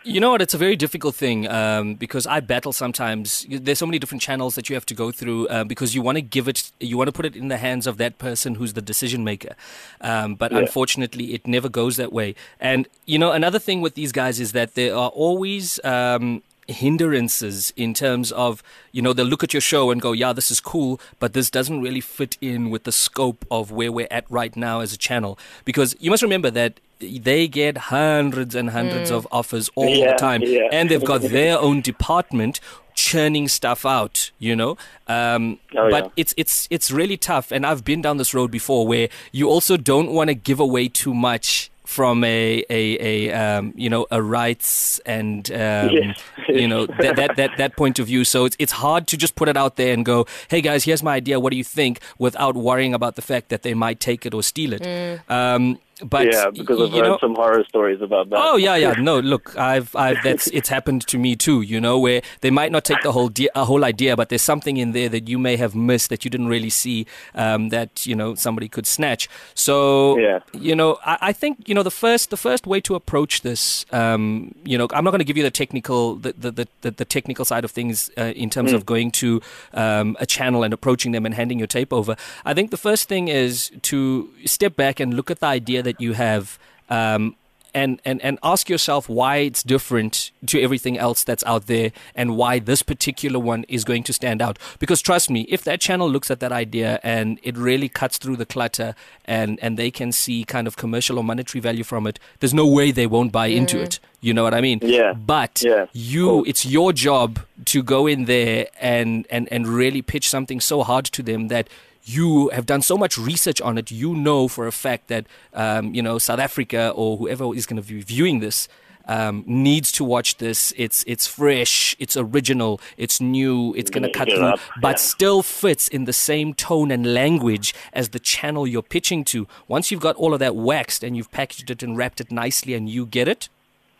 You 0.03 0.19
know 0.19 0.31
what? 0.31 0.41
It's 0.41 0.55
a 0.55 0.57
very 0.57 0.75
difficult 0.75 1.13
thing 1.13 1.47
um, 1.47 1.93
because 1.93 2.25
I 2.25 2.39
battle 2.39 2.73
sometimes. 2.73 3.45
There's 3.47 3.77
so 3.77 3.85
many 3.85 3.99
different 3.99 4.23
channels 4.23 4.55
that 4.55 4.67
you 4.67 4.75
have 4.75 4.85
to 4.87 4.95
go 4.95 5.11
through 5.11 5.47
uh, 5.47 5.63
because 5.63 5.93
you 5.93 6.01
want 6.01 6.15
to 6.15 6.23
give 6.23 6.47
it, 6.47 6.71
you 6.79 6.97
want 6.97 7.07
to 7.07 7.11
put 7.11 7.23
it 7.23 7.35
in 7.35 7.49
the 7.49 7.57
hands 7.57 7.85
of 7.85 7.97
that 7.97 8.17
person 8.17 8.55
who's 8.55 8.73
the 8.73 8.81
decision 8.81 9.23
maker. 9.23 9.53
Um, 10.01 10.33
but 10.33 10.51
unfortunately, 10.51 11.35
it 11.35 11.45
never 11.45 11.69
goes 11.69 11.97
that 11.97 12.11
way. 12.11 12.33
And 12.59 12.87
you 13.05 13.19
know, 13.19 13.31
another 13.31 13.59
thing 13.59 13.79
with 13.79 13.93
these 13.93 14.11
guys 14.11 14.39
is 14.39 14.53
that 14.53 14.73
there 14.73 14.95
are 14.95 15.09
always. 15.09 15.79
Um, 15.83 16.41
hindrances 16.67 17.73
in 17.75 17.93
terms 17.93 18.31
of 18.31 18.61
you 18.91 19.01
know 19.01 19.13
they'll 19.13 19.25
look 19.25 19.43
at 19.43 19.53
your 19.53 19.61
show 19.61 19.91
and 19.91 20.01
go 20.01 20.11
yeah 20.11 20.31
this 20.33 20.51
is 20.51 20.59
cool 20.59 20.99
but 21.19 21.33
this 21.33 21.49
doesn't 21.49 21.81
really 21.81 22.01
fit 22.01 22.37
in 22.41 22.69
with 22.69 22.83
the 22.83 22.91
scope 22.91 23.45
of 23.49 23.71
where 23.71 23.91
we're 23.91 24.07
at 24.11 24.25
right 24.29 24.55
now 24.55 24.79
as 24.81 24.93
a 24.93 24.97
channel. 24.97 25.37
Because 25.65 25.95
you 25.99 26.09
must 26.11 26.23
remember 26.23 26.51
that 26.51 26.79
they 26.99 27.47
get 27.47 27.77
hundreds 27.77 28.53
and 28.53 28.69
hundreds 28.69 29.09
of 29.09 29.27
offers 29.31 29.69
all 29.75 29.89
Yeah, 29.89 30.11
the 30.11 30.17
time. 30.17 30.41
yeah. 30.43 30.67
and 30.71 30.89
they've 30.89 31.03
got 31.03 31.21
their 31.21 31.57
own 31.57 31.81
department 31.81 32.59
churning 32.93 33.47
stuff 33.47 33.85
out 33.85 34.31
you 34.37 34.55
know? 34.55 34.77
Um, 35.07 35.57
Oh, 35.75 35.89
but 35.89 36.03
yeah. 36.05 36.09
it's 36.17 36.33
it's 36.37 36.67
it's 36.69 36.91
really 36.91 37.17
tough. 37.17 37.51
And 37.51 37.65
i've 37.65 37.83
been 37.83 38.01
down 38.01 38.17
this 38.17 38.33
road 38.33 38.51
before 38.51 38.85
where 38.85 39.09
you 39.31 39.49
also 39.49 39.77
don't 39.77 40.11
want 40.11 40.27
to 40.29 40.35
give 40.35 40.59
away 40.59 40.87
too 40.89 41.13
much 41.13 41.70
from 41.91 42.23
a 42.23 42.63
a, 42.69 42.81
a 43.29 43.33
um, 43.33 43.73
you 43.75 43.89
know 43.89 44.07
a 44.11 44.21
rights 44.21 44.99
and 45.05 45.51
um, 45.51 45.89
Yes. 45.91 46.19
you 46.47 46.67
know 46.67 46.85
that, 46.85 47.15
that 47.17 47.35
that 47.35 47.51
that 47.57 47.75
point 47.75 47.99
of 47.99 48.07
view. 48.07 48.23
So 48.23 48.45
it's 48.45 48.55
it's 48.59 48.71
hard 48.71 49.07
to 49.07 49.17
just 49.17 49.35
put 49.35 49.49
it 49.49 49.57
out 49.57 49.75
there 49.75 49.93
and 49.93 50.05
go, 50.05 50.25
hey 50.49 50.61
guys, 50.61 50.85
here's 50.85 51.03
my 51.03 51.15
idea. 51.15 51.39
What 51.39 51.51
do 51.51 51.57
you 51.57 51.63
think? 51.65 51.99
Without 52.17 52.55
worrying 52.55 52.93
about 52.93 53.15
the 53.15 53.21
fact 53.21 53.49
that 53.49 53.61
they 53.63 53.73
might 53.73 53.99
take 53.99 54.25
it 54.25 54.33
or 54.33 54.41
steal 54.43 54.71
it. 54.73 54.83
Um, 55.29 55.79
but 56.03 56.31
yeah, 56.31 56.49
because 56.49 56.81
I've 56.81 56.91
heard 56.91 57.03
know, 57.03 57.17
some 57.19 57.35
horror 57.35 57.63
stories 57.67 58.01
about 58.01 58.29
that. 58.29 58.39
Oh 58.39 58.57
yeah, 58.57 58.75
yeah. 58.75 58.93
No, 59.01 59.19
look, 59.19 59.57
I've, 59.57 59.95
I've 59.95 60.17
that's 60.23 60.47
it's 60.47 60.69
happened 60.69 61.07
to 61.07 61.17
me 61.17 61.35
too. 61.35 61.61
You 61.61 61.81
know, 61.81 61.97
where 61.97 62.21
they 62.41 62.51
might 62.51 62.71
not 62.71 62.85
take 62.85 63.01
the 63.01 63.11
whole 63.11 63.29
de- 63.29 63.49
a 63.55 63.65
whole 63.65 63.83
idea, 63.83 64.15
but 64.15 64.29
there's 64.29 64.41
something 64.41 64.77
in 64.77 64.91
there 64.91 65.09
that 65.09 65.27
you 65.27 65.39
may 65.39 65.55
have 65.57 65.75
missed 65.75 66.09
that 66.09 66.23
you 66.23 66.31
didn't 66.31 66.47
really 66.47 66.69
see 66.69 67.05
um, 67.35 67.69
that 67.69 68.05
you 68.05 68.15
know 68.15 68.35
somebody 68.35 68.67
could 68.67 68.85
snatch. 68.85 69.29
So 69.53 70.17
Yeah. 70.17 70.39
you 70.53 70.75
know, 70.75 70.99
I, 71.05 71.17
I 71.21 71.33
think 71.33 71.67
you 71.67 71.75
know 71.75 71.83
the 71.83 71.91
first 71.91 72.29
the 72.29 72.37
first 72.37 72.67
way 72.67 72.81
to 72.81 72.95
approach 72.95 73.41
this. 73.41 73.85
Um, 73.91 74.55
you 74.63 74.77
know, 74.77 74.87
I'm 74.93 75.03
not 75.03 75.11
going 75.11 75.19
to 75.19 75.25
give 75.25 75.37
you 75.37 75.43
the 75.43 75.51
technical 75.51 76.15
the 76.15 76.33
the, 76.33 76.67
the, 76.81 76.91
the, 76.91 77.05
technical 77.05 77.45
side 77.45 77.65
of 77.65 77.71
things 77.71 78.09
uh, 78.17 78.33
in 78.35 78.49
terms 78.49 78.71
of 78.73 78.85
going 78.85 79.11
to 79.11 79.41
um, 79.73 80.15
a 80.19 80.25
channel 80.25 80.63
and 80.63 80.73
approaching 80.73 81.11
them 81.11 81.25
and 81.25 81.35
handing 81.35 81.59
your 81.59 81.67
tape 81.67 81.91
over. 81.91 82.15
I 82.45 82.53
think 82.53 82.71
the 82.71 82.77
first 82.77 83.09
thing 83.09 83.27
is 83.27 83.71
to 83.83 84.29
step 84.45 84.75
back 84.75 84.99
and 84.99 85.13
look 85.13 85.29
at 85.29 85.39
the 85.39 85.47
idea 85.47 85.83
that 85.83 85.90
you 85.99 86.13
have. 86.13 86.57
Um, 86.89 87.35
and, 87.73 88.01
and, 88.03 88.21
and 88.21 88.37
ask 88.43 88.67
yourself 88.69 89.07
why 89.07 89.37
it's 89.37 89.63
different 89.63 90.31
to 90.47 90.61
everything 90.61 90.97
else 90.97 91.23
that's 91.23 91.41
out 91.45 91.67
there 91.67 91.93
and 92.13 92.35
why 92.35 92.59
this 92.59 92.83
particular 92.83 93.39
one 93.39 93.63
is 93.69 93.85
going 93.85 94.03
to 94.03 94.11
stand 94.11 94.41
out. 94.41 94.59
Because 94.77 95.01
trust 95.01 95.29
me, 95.29 95.43
if 95.47 95.63
that 95.63 95.79
channel 95.79 96.09
looks 96.09 96.29
at 96.29 96.41
that 96.41 96.51
idea 96.51 96.99
and 97.01 97.39
it 97.43 97.55
really 97.57 97.87
cuts 97.87 98.17
through 98.17 98.35
the 98.35 98.45
clutter 98.45 98.93
and, 99.23 99.57
and 99.61 99.77
they 99.77 99.89
can 99.89 100.11
see 100.11 100.43
kind 100.43 100.67
of 100.67 100.75
commercial 100.75 101.17
or 101.17 101.23
monetary 101.23 101.61
value 101.61 101.85
from 101.85 102.05
it, 102.07 102.19
there's 102.41 102.53
no 102.53 102.67
way 102.67 102.91
they 102.91 103.07
won't 103.07 103.31
buy 103.31 103.47
into 103.47 103.79
it. 103.79 104.01
You 104.19 104.33
know 104.33 104.43
what 104.43 104.53
I 104.53 104.59
mean? 104.59 104.79
Yeah. 104.83 105.13
But 105.13 105.61
Yeah. 105.63 105.85
you, 105.93 106.25
Cool. 106.25 106.43
it's 106.47 106.65
your 106.65 106.91
job 106.91 107.39
to 107.67 107.81
go 107.81 108.05
in 108.05 108.25
there 108.25 108.67
and, 108.81 109.25
and, 109.29 109.47
and 109.49 109.65
really 109.65 110.01
pitch 110.01 110.27
something 110.27 110.59
so 110.59 110.83
hard 110.83 111.05
to 111.05 111.23
them 111.23 111.47
that 111.47 111.69
you 112.03 112.49
have 112.49 112.65
done 112.65 112.81
so 112.81 112.97
much 112.97 113.17
research 113.17 113.61
on 113.61 113.77
it, 113.77 113.91
you 113.91 114.15
know 114.15 114.47
for 114.47 114.67
a 114.67 114.71
fact 114.71 115.07
that 115.07 115.25
um, 115.53 115.93
you 115.93 116.01
know 116.01 116.17
South 116.17 116.39
Africa 116.39 116.91
or 116.95 117.17
whoever 117.17 117.55
is 117.55 117.65
going 117.65 117.81
to 117.81 117.87
be 117.87 118.01
viewing 118.01 118.39
this 118.39 118.67
um, 119.07 119.43
needs 119.47 119.91
to 119.93 120.03
watch 120.03 120.37
this. 120.37 120.73
It's 120.77 121.03
it's 121.07 121.27
fresh, 121.27 121.95
it's 121.99 122.15
original, 122.15 122.79
it's 122.97 123.19
new, 123.19 123.73
it's 123.75 123.89
going 123.89 124.03
to 124.03 124.11
cut 124.11 124.29
through, 124.29 124.53
but 124.81 124.99
still 124.99 125.41
fits 125.41 125.87
in 125.87 126.05
the 126.05 126.13
same 126.13 126.53
tone 126.53 126.91
and 126.91 127.13
language 127.13 127.73
as 127.93 128.09
the 128.09 128.19
channel 128.19 128.67
you're 128.67 128.81
pitching 128.81 129.23
to. 129.25 129.47
Once 129.67 129.91
you've 129.91 130.01
got 130.01 130.15
all 130.15 130.33
of 130.33 130.39
that 130.39 130.55
waxed 130.55 131.03
and 131.03 131.17
you've 131.17 131.31
packaged 131.31 131.69
it 131.69 131.83
and 131.83 131.97
wrapped 131.97 132.21
it 132.21 132.31
nicely, 132.31 132.73
and 132.73 132.89
you 132.89 133.05
get 133.05 133.27
it, 133.27 133.49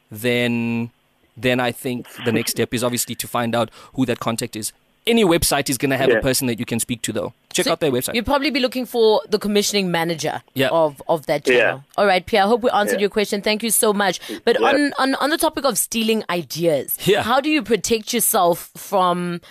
then 0.09 0.91
then 1.35 1.59
I 1.59 1.71
think 1.71 2.07
the 2.25 2.31
next 2.31 2.51
step 2.51 2.73
is 2.73 2.83
obviously 2.83 3.15
to 3.15 3.27
find 3.27 3.55
out 3.55 3.71
who 3.93 4.05
that 4.05 4.19
contact 4.19 4.55
is. 4.55 4.73
Any 5.07 5.25
website 5.25 5.69
is 5.69 5.77
going 5.79 5.89
to 5.89 5.97
have 5.97 6.09
Yeah. 6.09 6.17
a 6.17 6.21
person 6.21 6.45
that 6.47 6.59
you 6.59 6.65
can 6.65 6.79
speak 6.79 7.01
to, 7.03 7.11
though. 7.11 7.33
Check 7.53 7.65
So 7.65 7.71
out 7.71 7.79
their 7.79 7.91
website. 7.91 8.13
You'd 8.13 8.25
probably 8.25 8.51
be 8.51 8.59
looking 8.59 8.85
for 8.85 9.21
the 9.29 9.39
commissioning 9.39 9.89
manager 9.89 10.43
Yeah. 10.53 10.69
of, 10.69 11.01
of 11.09 11.25
that 11.25 11.47
Yeah. 11.47 11.57
channel. 11.57 11.83
All 11.97 12.05
right, 12.05 12.23
Pierre, 12.25 12.43
I 12.43 12.47
hope 12.47 12.61
we 12.61 12.69
answered 12.69 12.99
Yeah. 12.99 13.01
your 13.05 13.09
question. 13.09 13.41
Thank 13.41 13.63
you 13.63 13.71
so 13.71 13.93
much. 13.93 14.19
But 14.45 14.59
Yeah. 14.59 14.67
on, 14.67 14.93
on, 14.99 15.15
on 15.15 15.29
the 15.31 15.37
topic 15.37 15.65
of 15.65 15.77
stealing 15.79 16.23
ideas, 16.29 16.97
Yeah. 17.05 17.23
how 17.23 17.39
do 17.41 17.49
you 17.49 17.63
protect 17.63 18.13
yourself 18.13 18.69
from 18.77 19.41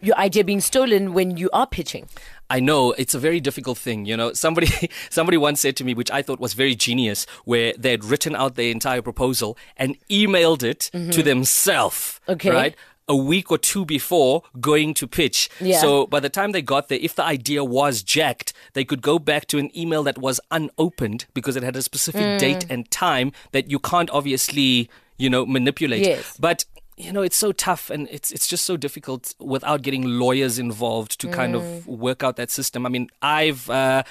your 0.00 0.16
idea 0.18 0.44
being 0.44 0.60
stolen 0.60 1.14
when 1.14 1.36
you 1.36 1.50
are 1.52 1.66
pitching? 1.66 2.08
I 2.50 2.60
know 2.60 2.92
it's 2.92 3.14
a 3.14 3.18
very 3.18 3.40
difficult 3.40 3.78
thing. 3.78 4.04
You 4.04 4.14
know, 4.16 4.34
somebody 4.34 4.68
somebody 5.10 5.38
once 5.38 5.60
said 5.60 5.74
to 5.76 5.84
me, 5.84 5.94
which 5.94 6.10
I 6.10 6.20
thought 6.22 6.38
was 6.38 6.52
very 6.52 6.74
genius, 6.74 7.26
where 7.44 7.72
they 7.78 7.92
had 7.92 8.04
written 8.04 8.36
out 8.36 8.56
their 8.56 8.70
entire 8.70 9.00
proposal 9.00 9.56
and 9.76 9.96
emailed 10.10 10.62
it 10.62 10.90
to 11.12 11.22
themselves. 11.22 12.20
Mm-hmm. 12.22 12.32
Okay. 12.32 12.50
Right. 12.50 12.74
A 13.08 13.16
week 13.16 13.50
or 13.50 13.58
two 13.58 13.84
before 13.84 14.42
going 14.60 14.94
to 14.94 15.06
pitch. 15.06 15.50
Yeah. 15.60 15.80
So 15.80 16.06
by 16.06 16.20
the 16.20 16.28
time 16.30 16.52
they 16.52 16.62
got 16.62 16.88
there, 16.88 16.98
if 17.02 17.14
the 17.16 17.24
idea 17.24 17.64
was 17.64 18.02
jacked, 18.02 18.52
they 18.74 18.84
could 18.84 19.02
go 19.02 19.18
back 19.18 19.46
to 19.48 19.58
an 19.58 19.76
email 19.76 20.02
that 20.04 20.18
was 20.18 20.40
unopened 20.50 21.26
because 21.34 21.56
it 21.56 21.62
had 21.62 21.76
a 21.76 21.82
specific 21.82 22.22
Mm. 22.22 22.38
date 22.38 22.66
and 22.70 22.90
time 22.90 23.32
that 23.50 23.70
you 23.70 23.78
can't 23.80 24.08
obviously, 24.10 24.88
you 25.18 25.28
know, 25.28 25.44
manipulate. 25.44 26.04
Yes. 26.06 26.36
But 26.38 26.64
you 26.96 27.10
know, 27.12 27.22
it's 27.22 27.36
so 27.36 27.52
tough 27.52 27.90
and 27.90 28.06
it's 28.10 28.30
it's 28.30 28.46
just 28.46 28.64
so 28.64 28.76
difficult 28.76 29.34
without 29.40 29.82
getting 29.82 30.04
lawyers 30.04 30.58
involved 30.58 31.18
to 31.20 31.26
kind 31.28 31.54
Mm. 31.54 31.58
of 31.58 31.86
work 31.88 32.22
out 32.22 32.36
that 32.36 32.50
system. 32.50 32.86
I 32.86 32.88
mean, 32.90 33.08
I've 33.22 33.68
uh, 33.68 34.02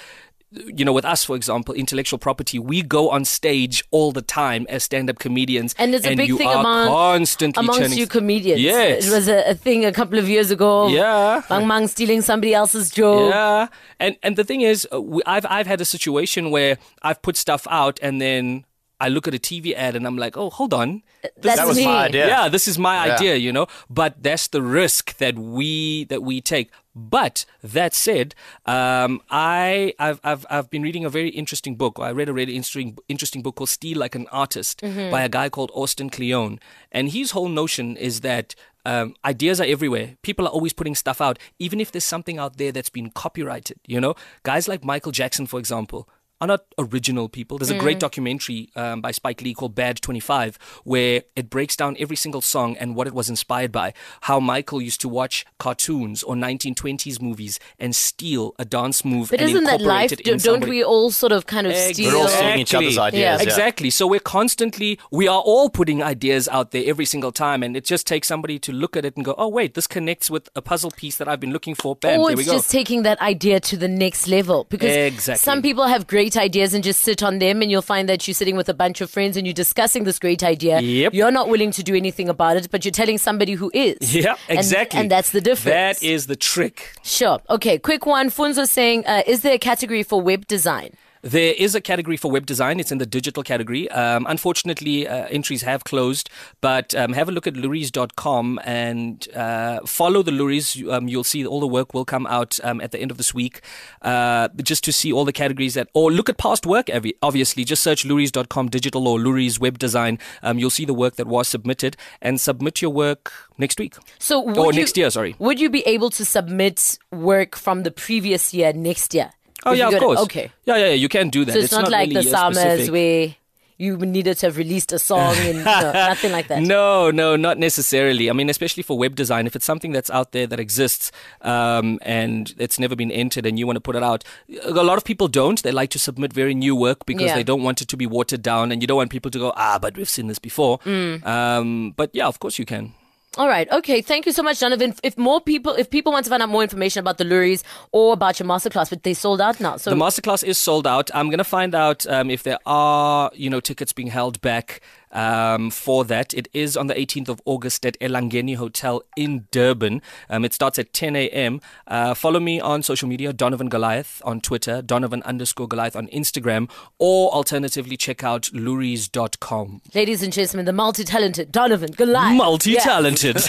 you 0.51 0.83
know, 0.83 0.91
with 0.91 1.05
us, 1.05 1.23
for 1.23 1.35
example, 1.35 1.73
intellectual 1.73 2.19
property, 2.19 2.59
we 2.59 2.81
go 2.81 3.09
on 3.09 3.23
stage 3.23 3.83
all 3.91 4.11
the 4.11 4.21
time 4.21 4.65
as 4.69 4.83
stand-up 4.83 5.17
comedians, 5.19 5.73
And 5.77 5.95
it's 5.95 6.05
a 6.05 6.13
big 6.15 6.27
you 6.27 6.37
thing 6.37 6.49
among, 6.49 6.87
constantly 6.87 7.59
amongst 7.61 7.81
turning- 7.81 7.97
you 7.97 8.05
comedians. 8.07 8.59
Yes. 8.61 9.07
It 9.07 9.13
was 9.13 9.27
a, 9.29 9.49
a 9.51 9.55
thing 9.55 9.85
a 9.85 9.93
couple 9.93 10.19
of 10.19 10.27
years 10.27 10.51
ago. 10.51 10.87
Yeah. 10.89 11.41
Bang 11.47 11.67
Bang 11.67 11.87
stealing 11.87 12.21
somebody 12.21 12.53
else's 12.53 12.89
joke. 12.89 13.31
Yeah, 13.33 13.67
and 13.99 14.17
and 14.23 14.35
the 14.35 14.43
thing 14.43 14.61
is, 14.61 14.85
uh, 14.91 15.01
I've 15.25 15.45
I've 15.49 15.67
had 15.67 15.79
a 15.79 15.85
situation 15.85 16.51
where 16.51 16.77
I've 17.01 17.21
put 17.21 17.37
stuff 17.37 17.65
out 17.69 17.97
and 18.01 18.19
then 18.19 18.65
I 18.99 19.07
look 19.09 19.27
at 19.27 19.33
a 19.33 19.39
TV 19.39 19.73
ad 19.73 19.95
and 19.95 20.05
I'm 20.05 20.17
like, 20.17 20.37
oh, 20.37 20.49
hold 20.51 20.73
on, 20.75 21.01
That's 21.41 21.57
That 21.57 21.67
was 21.67 21.77
me. 21.77 21.85
my 21.85 22.05
idea. 22.05 22.27
yeah, 22.27 22.49
this 22.49 22.67
is 22.67 22.77
my 22.77 23.05
Yeah. 23.05 23.15
idea, 23.15 23.35
you 23.37 23.51
know. 23.51 23.67
But 23.89 24.21
that's 24.21 24.47
the 24.49 24.61
risk 24.61 25.17
that 25.17 25.35
we 25.39 26.03
that 26.05 26.21
we 26.23 26.41
take. 26.41 26.69
But 26.95 27.45
that 27.63 27.93
said, 27.93 28.35
um, 28.65 29.21
I 29.29 29.93
I've, 29.97 30.19
I've 30.23 30.45
I've 30.49 30.69
been 30.69 30.81
reading 30.81 31.05
a 31.05 31.09
very 31.09 31.29
interesting 31.29 31.75
book. 31.75 31.97
I 31.99 32.11
read 32.11 32.27
a 32.29 32.33
really 32.33 32.55
interesting 32.55 32.97
interesting 33.07 33.41
book 33.41 33.55
called 33.55 33.69
"Steal 33.69 33.97
Like 33.97 34.15
an 34.15 34.27
Artist" 34.31 34.81
by 34.81 35.21
a 35.23 35.29
guy 35.29 35.47
called 35.49 35.71
Austin 35.73 36.09
Kleon, 36.09 36.59
and 36.91 37.09
his 37.09 37.31
whole 37.31 37.49
notion 37.49 37.97
is 37.97 38.21
that. 38.21 38.55
Um, 38.83 39.13
ideas 39.23 39.61
are 39.61 39.65
everywhere. 39.65 40.17
People 40.23 40.47
are 40.47 40.51
always 40.51 40.73
putting 40.73 40.95
stuff 40.95 41.21
out, 41.21 41.37
even 41.59 41.79
if 41.79 41.91
there's 41.91 42.03
something 42.03 42.39
out 42.39 42.57
there 42.57 42.71
that's 42.71 42.89
been 42.89 43.11
copyrighted. 43.11 43.77
You 43.85 44.01
know, 44.01 44.15
guys 44.41 44.67
like 44.67 44.83
Michael 44.83 45.11
Jackson, 45.11 45.45
for 45.45 45.59
example, 45.59 46.09
are 46.41 46.47
not 46.47 46.65
original 46.79 47.29
people. 47.29 47.57
There's 47.57 47.69
a 47.69 47.77
great 47.77 47.99
documentary 47.99 48.69
um, 48.75 48.99
by 48.99 49.11
Spike 49.11 49.41
Lee 49.41 49.53
called 49.53 49.75
Bad 49.75 50.01
25 50.01 50.57
where 50.83 51.21
it 51.35 51.49
breaks 51.49 51.75
down 51.75 51.95
every 51.99 52.15
single 52.15 52.41
song 52.41 52.75
and 52.77 52.95
what 52.95 53.05
it 53.07 53.13
was 53.13 53.29
inspired 53.29 53.71
by. 53.71 53.93
How 54.21 54.39
Michael 54.39 54.81
used 54.81 54.99
to 55.01 55.07
watch 55.09 55.45
cartoons 55.59 56.23
or 56.23 56.35
1920s 56.35 57.21
movies 57.21 57.59
and 57.79 57.95
steal 57.95 58.55
a 58.57 58.65
dance 58.65 59.05
move 59.05 59.29
But 59.29 59.39
and 59.41 59.49
isn't 59.51 59.63
that 59.65 59.81
life? 59.81 60.09
Do, 60.09 60.23
don't 60.23 60.39
somebody- 60.39 60.71
we 60.71 60.83
all 60.83 61.11
sort 61.11 61.31
of 61.31 61.45
kind 61.45 61.67
of 61.67 61.75
steal? 61.75 62.11
We're 62.11 62.17
all 62.21 62.27
stealing 62.27 62.59
each 62.59 62.73
other's 62.73 62.87
Exactly. 62.93 63.19
ideas. 63.25 63.41
Yeah. 63.41 63.47
Exactly. 63.47 63.89
So 63.91 64.07
we're 64.07 64.19
constantly, 64.19 64.97
we 65.11 65.27
are 65.27 65.41
all 65.41 65.69
putting 65.69 66.01
ideas 66.01 66.47
out 66.49 66.71
there 66.71 66.83
every 66.87 67.05
single 67.05 67.31
time, 67.31 67.61
and 67.61 67.77
it 67.77 67.85
just 67.85 68.07
takes 68.07 68.27
somebody 68.27 68.57
to 68.59 68.71
look 68.71 68.97
at 68.97 69.05
it 69.05 69.15
and 69.15 69.23
go, 69.23 69.35
"Oh, 69.37 69.47
wait, 69.47 69.75
this 69.75 69.85
connects 69.87 70.29
with 70.29 70.49
a 70.55 70.61
puzzle 70.61 70.89
piece 70.91 71.17
that 71.17 71.27
I've 71.27 71.39
been 71.39 71.53
looking 71.53 71.75
for." 71.75 71.95
Bam, 71.95 72.19
or 72.19 72.27
there 72.29 72.37
we 72.37 72.41
it's 72.43 72.51
go. 72.51 72.57
just 72.57 72.71
taking 72.71 73.03
that 73.03 73.21
idea 73.21 73.59
to 73.59 73.77
the 73.77 73.87
next 73.87 74.27
level 74.27 74.65
because 74.69 74.89
Exactly. 74.95 75.43
some 75.43 75.61
people 75.61 75.85
have 75.85 76.07
great 76.07 76.30
ideas 76.37 76.73
and 76.73 76.83
just 76.83 77.01
sit 77.01 77.21
on 77.23 77.39
them 77.39 77.61
and 77.61 77.69
you'll 77.71 77.81
find 77.81 78.07
that 78.09 78.27
you're 78.27 78.33
sitting 78.35 78.55
with 78.55 78.69
a 78.69 78.73
bunch 78.73 79.01
of 79.01 79.09
friends 79.09 79.37
and 79.37 79.45
you're 79.47 79.53
discussing 79.53 80.03
this 80.03 80.19
great 80.19 80.43
idea 80.43 80.79
Yep. 80.81 81.13
you're 81.13 81.31
not 81.31 81.49
willing 81.49 81.71
to 81.71 81.83
do 81.83 81.95
anything 81.95 82.29
about 82.29 82.57
it 82.57 82.69
but 82.71 82.83
you're 82.85 82.91
telling 82.91 83.17
somebody 83.17 83.53
who 83.53 83.71
is 83.73 84.15
yeah, 84.15 84.35
And- 84.49 84.59
exactly. 84.59 84.99
and, 84.99 85.11
that's 85.11 85.31
the 85.31 85.41
difference 85.41 85.99
That 85.99 86.03
is 86.03 86.27
the 86.27 86.35
trick. 86.35 86.93
sure 87.03 87.39
okay 87.49 87.77
quick 87.77 88.05
one 88.05 88.29
funzo 88.29 88.67
saying 88.67 89.05
uh, 89.05 89.23
is 89.27 89.41
there 89.41 89.53
a 89.55 89.59
category 89.59 90.03
for 90.03 90.21
web 90.21 90.47
design 90.47 90.91
There 91.21 91.53
is 91.57 91.75
a 91.75 91.81
category 91.81 92.17
for 92.17 92.31
web 92.31 92.45
design. 92.45 92.79
It's 92.79 92.91
in 92.91 92.97
the 92.97 93.05
digital 93.05 93.43
category. 93.43 93.89
Um, 93.91 94.25
unfortunately, 94.27 95.07
uh, 95.07 95.25
entries 95.27 95.61
have 95.61 95.83
closed, 95.83 96.29
but 96.61 96.95
um, 96.95 97.13
have 97.13 97.29
a 97.29 97.31
look 97.31 97.45
at 97.45 97.53
loeries.com 97.53 98.59
and 98.63 99.27
uh, 99.35 99.81
follow 99.85 100.23
the 100.23 100.31
loeries. 100.31 100.81
Um, 100.89 101.07
you'll 101.07 101.23
see 101.23 101.45
all 101.45 101.59
the 101.59 101.67
work 101.67 101.93
will 101.93 102.05
come 102.05 102.25
out 102.25 102.59
um, 102.63 102.81
at 102.81 102.91
the 102.91 102.99
end 102.99 103.11
of 103.11 103.17
this 103.17 103.33
week, 103.33 103.61
uh, 104.01 104.47
just 104.63 104.83
to 104.85 104.91
see 104.91 105.13
all 105.13 105.25
the 105.25 105.33
categories 105.33 105.75
that, 105.75 105.89
or 105.93 106.11
look 106.11 106.27
at 106.27 106.37
past 106.37 106.65
work, 106.65 106.89
obviously. 107.21 107.63
Just 107.63 107.83
search 107.83 108.03
loeries.com 108.03 108.69
digital 108.69 109.07
or 109.07 109.19
loeries 109.19 109.59
web 109.59 109.77
design. 109.77 110.17
Um, 110.41 110.57
you'll 110.57 110.69
see 110.71 110.85
the 110.85 110.93
work 110.93 111.17
that 111.17 111.27
was 111.27 111.47
submitted 111.47 111.97
and 112.21 112.41
submit 112.41 112.81
your 112.81 112.91
work 112.91 113.31
next 113.57 113.79
week. 113.79 113.95
so 114.17 114.41
Or 114.41 114.73
you, 114.73 114.79
next 114.79 114.97
year, 114.97 115.09
sorry. 115.11 115.35
would 115.37 115.59
you 115.59 115.69
be 115.69 115.81
able 115.81 116.09
to 116.11 116.25
submit 116.25 116.97
work 117.11 117.55
from 117.55 117.83
the 117.83 117.91
previous 117.91 118.53
year 118.53 118.73
next 118.73 119.13
year 119.13 119.31
Oh, 119.65 119.73
yeah, 119.73 119.87
of 119.87 119.93
it- 119.93 119.99
course. 119.99 120.19
okay 120.21 120.51
Yeah, 120.65 120.77
yeah, 120.77 120.87
yeah, 120.87 120.93
you 120.93 121.09
can 121.09 121.29
do 121.29 121.45
that. 121.45 121.53
so 121.53 121.59
it's, 121.59 121.71
not, 121.71 121.89
like 121.91 122.09
really 122.09 122.23
the 122.23 122.29
summers 122.29 122.57
specific. 122.57 122.91
where 122.91 123.35
you 123.77 123.97
needed 123.97 124.37
to 124.37 124.45
have 124.45 124.57
released 124.57 124.91
a 124.93 124.99
song 124.99 125.35
and 125.37 125.63
no, 125.65 125.91
nothing 126.11 126.31
like 126.31 126.47
that 126.49 126.61
No, 126.61 127.09
no, 127.09 127.35
not 127.35 127.57
necessarily. 127.57 128.29
I 128.29 128.33
mean, 128.33 128.47
especially 128.47 128.83
for 128.83 128.95
web 128.95 129.15
design, 129.15 129.47
if 129.47 129.55
it's 129.55 129.65
something 129.65 129.91
that's 129.91 130.11
out 130.11 130.33
there 130.33 130.45
that 130.45 130.59
exists 130.59 131.11
um, 131.41 131.97
and 132.03 132.53
it's 132.59 132.77
never 132.77 132.95
been 132.95 133.09
entered 133.11 133.47
and 133.47 133.57
you 133.57 133.65
want 133.65 133.77
to 133.77 133.81
put 133.81 133.95
it 133.95 134.03
out, 134.03 134.23
a 134.63 134.69
lot 134.83 134.99
of 134.99 135.03
people 135.03 135.27
don't. 135.27 135.61
They 135.63 135.71
like 135.71 135.89
to 135.91 135.99
submit 135.99 136.31
very 136.31 136.53
new 136.53 136.75
work 136.75 137.07
because 137.07 137.25
Yeah. 137.25 137.35
they 137.35 137.43
don't 137.43 137.63
want 137.63 137.81
it 137.81 137.87
to 137.87 137.97
be 137.97 138.05
watered 138.05 138.43
down 138.43 138.71
and 138.71 138.83
you 138.83 138.87
don't 138.87 138.97
want 138.97 139.09
people 139.09 139.31
to 139.31 139.39
go, 139.39 139.51
ah, 139.55 139.79
but 139.81 139.97
we've 139.97 140.07
seen 140.09 140.27
this 140.27 140.37
before. 140.37 140.77
Mm. 140.85 141.25
Um, 141.25 141.93
but 141.97 142.11
yeah, 142.13 142.27
of 142.27 142.37
course 142.39 142.59
you 142.59 142.65
can. 142.65 142.93
All 143.37 143.47
right. 143.47 143.71
Okay. 143.71 144.01
Thank 144.01 144.25
you 144.25 144.33
so 144.33 144.43
much, 144.43 144.59
Donovan. 144.59 144.93
If 145.03 145.17
more 145.17 145.39
people, 145.39 145.73
if 145.75 145.89
people 145.89 146.11
want 146.11 146.25
to 146.25 146.29
find 146.29 146.43
out 146.43 146.49
more 146.49 146.63
information 146.63 146.99
about 146.99 147.17
the 147.17 147.23
Loeries 147.23 147.63
or 147.93 148.11
about 148.11 148.39
your 148.41 148.47
masterclass, 148.47 148.89
but 148.89 149.03
they 149.03 149.13
sold 149.13 149.39
out 149.39 149.57
now. 149.61 149.77
So 149.77 149.89
The 149.89 149.95
masterclass 149.95 150.43
is 150.43 150.57
sold 150.57 150.85
out. 150.85 151.09
I'm 151.13 151.27
going 151.27 151.37
to 151.37 151.45
find 151.45 151.73
out 151.73 152.05
um, 152.07 152.29
if 152.29 152.43
there 152.43 152.59
are, 152.65 153.31
you 153.33 153.49
know, 153.49 153.61
tickets 153.61 153.93
being 153.93 154.09
held 154.09 154.41
back 154.41 154.81
um, 155.11 155.69
for 155.71 156.05
that. 156.05 156.33
It 156.33 156.47
is 156.53 156.75
on 156.77 156.87
the 156.87 156.93
18th 156.93 157.29
of 157.29 157.41
August 157.45 157.85
at 157.85 157.99
Elangeni 157.99 158.55
Hotel 158.55 159.03
in 159.15 159.47
Durban. 159.51 160.01
Um, 160.29 160.45
it 160.45 160.53
starts 160.53 160.79
at 160.79 160.93
10 160.93 161.15
a.m. 161.15 161.61
Uh, 161.87 162.13
follow 162.13 162.39
me 162.39 162.59
on 162.59 162.83
social 162.83 163.07
media, 163.07 163.33
Donovan 163.33 163.69
Goliath 163.69 164.21
on 164.25 164.41
Twitter, 164.41 164.81
Donovan 164.81 165.21
underscore 165.23 165.67
Goliath 165.67 165.95
on 165.95 166.07
Instagram, 166.07 166.69
or 166.99 167.31
alternatively 167.31 167.97
check 167.97 168.23
out 168.23 168.43
loeries.com. 168.53 169.81
ladies 169.93 170.23
and 170.23 170.31
gentlemen, 170.33 170.65
the 170.65 170.73
multi-talented 170.73 171.51
Donovan 171.51 171.91
Goliath. 171.91 172.35
Multi-talented. 172.37 173.37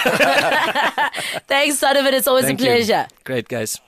Thanks, 1.46 1.80
Donovan. 1.80 2.14
It's 2.14 2.26
always 2.26 2.44
Thank 2.44 2.60
a 2.60 2.64
you. 2.64 2.70
pleasure. 2.70 3.06
Great, 3.24 3.48
guys. 3.48 3.80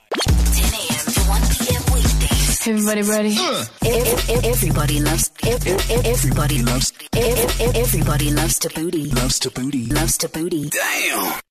Everybody 2.66 3.03
ready? 3.03 3.37
Ev- 3.37 4.31
ev- 4.31 4.44
Everybody 4.44 5.00
loves. 5.00 5.31
ev- 5.42 5.66
ev- 5.66 6.07
Everybody 6.07 6.62
loves. 6.62 6.92
ev- 7.14 7.61
ev- 7.61 7.77
Everybody 7.77 8.31
loves 8.31 8.59
to 8.61 8.70
booty. 8.70 9.05
Loves 9.11 9.38
to 9.40 9.50
booty. 9.50 9.87
Loves 9.87 10.16
to 10.18 10.29
booty. 10.31 10.70
Damn. 10.70 11.44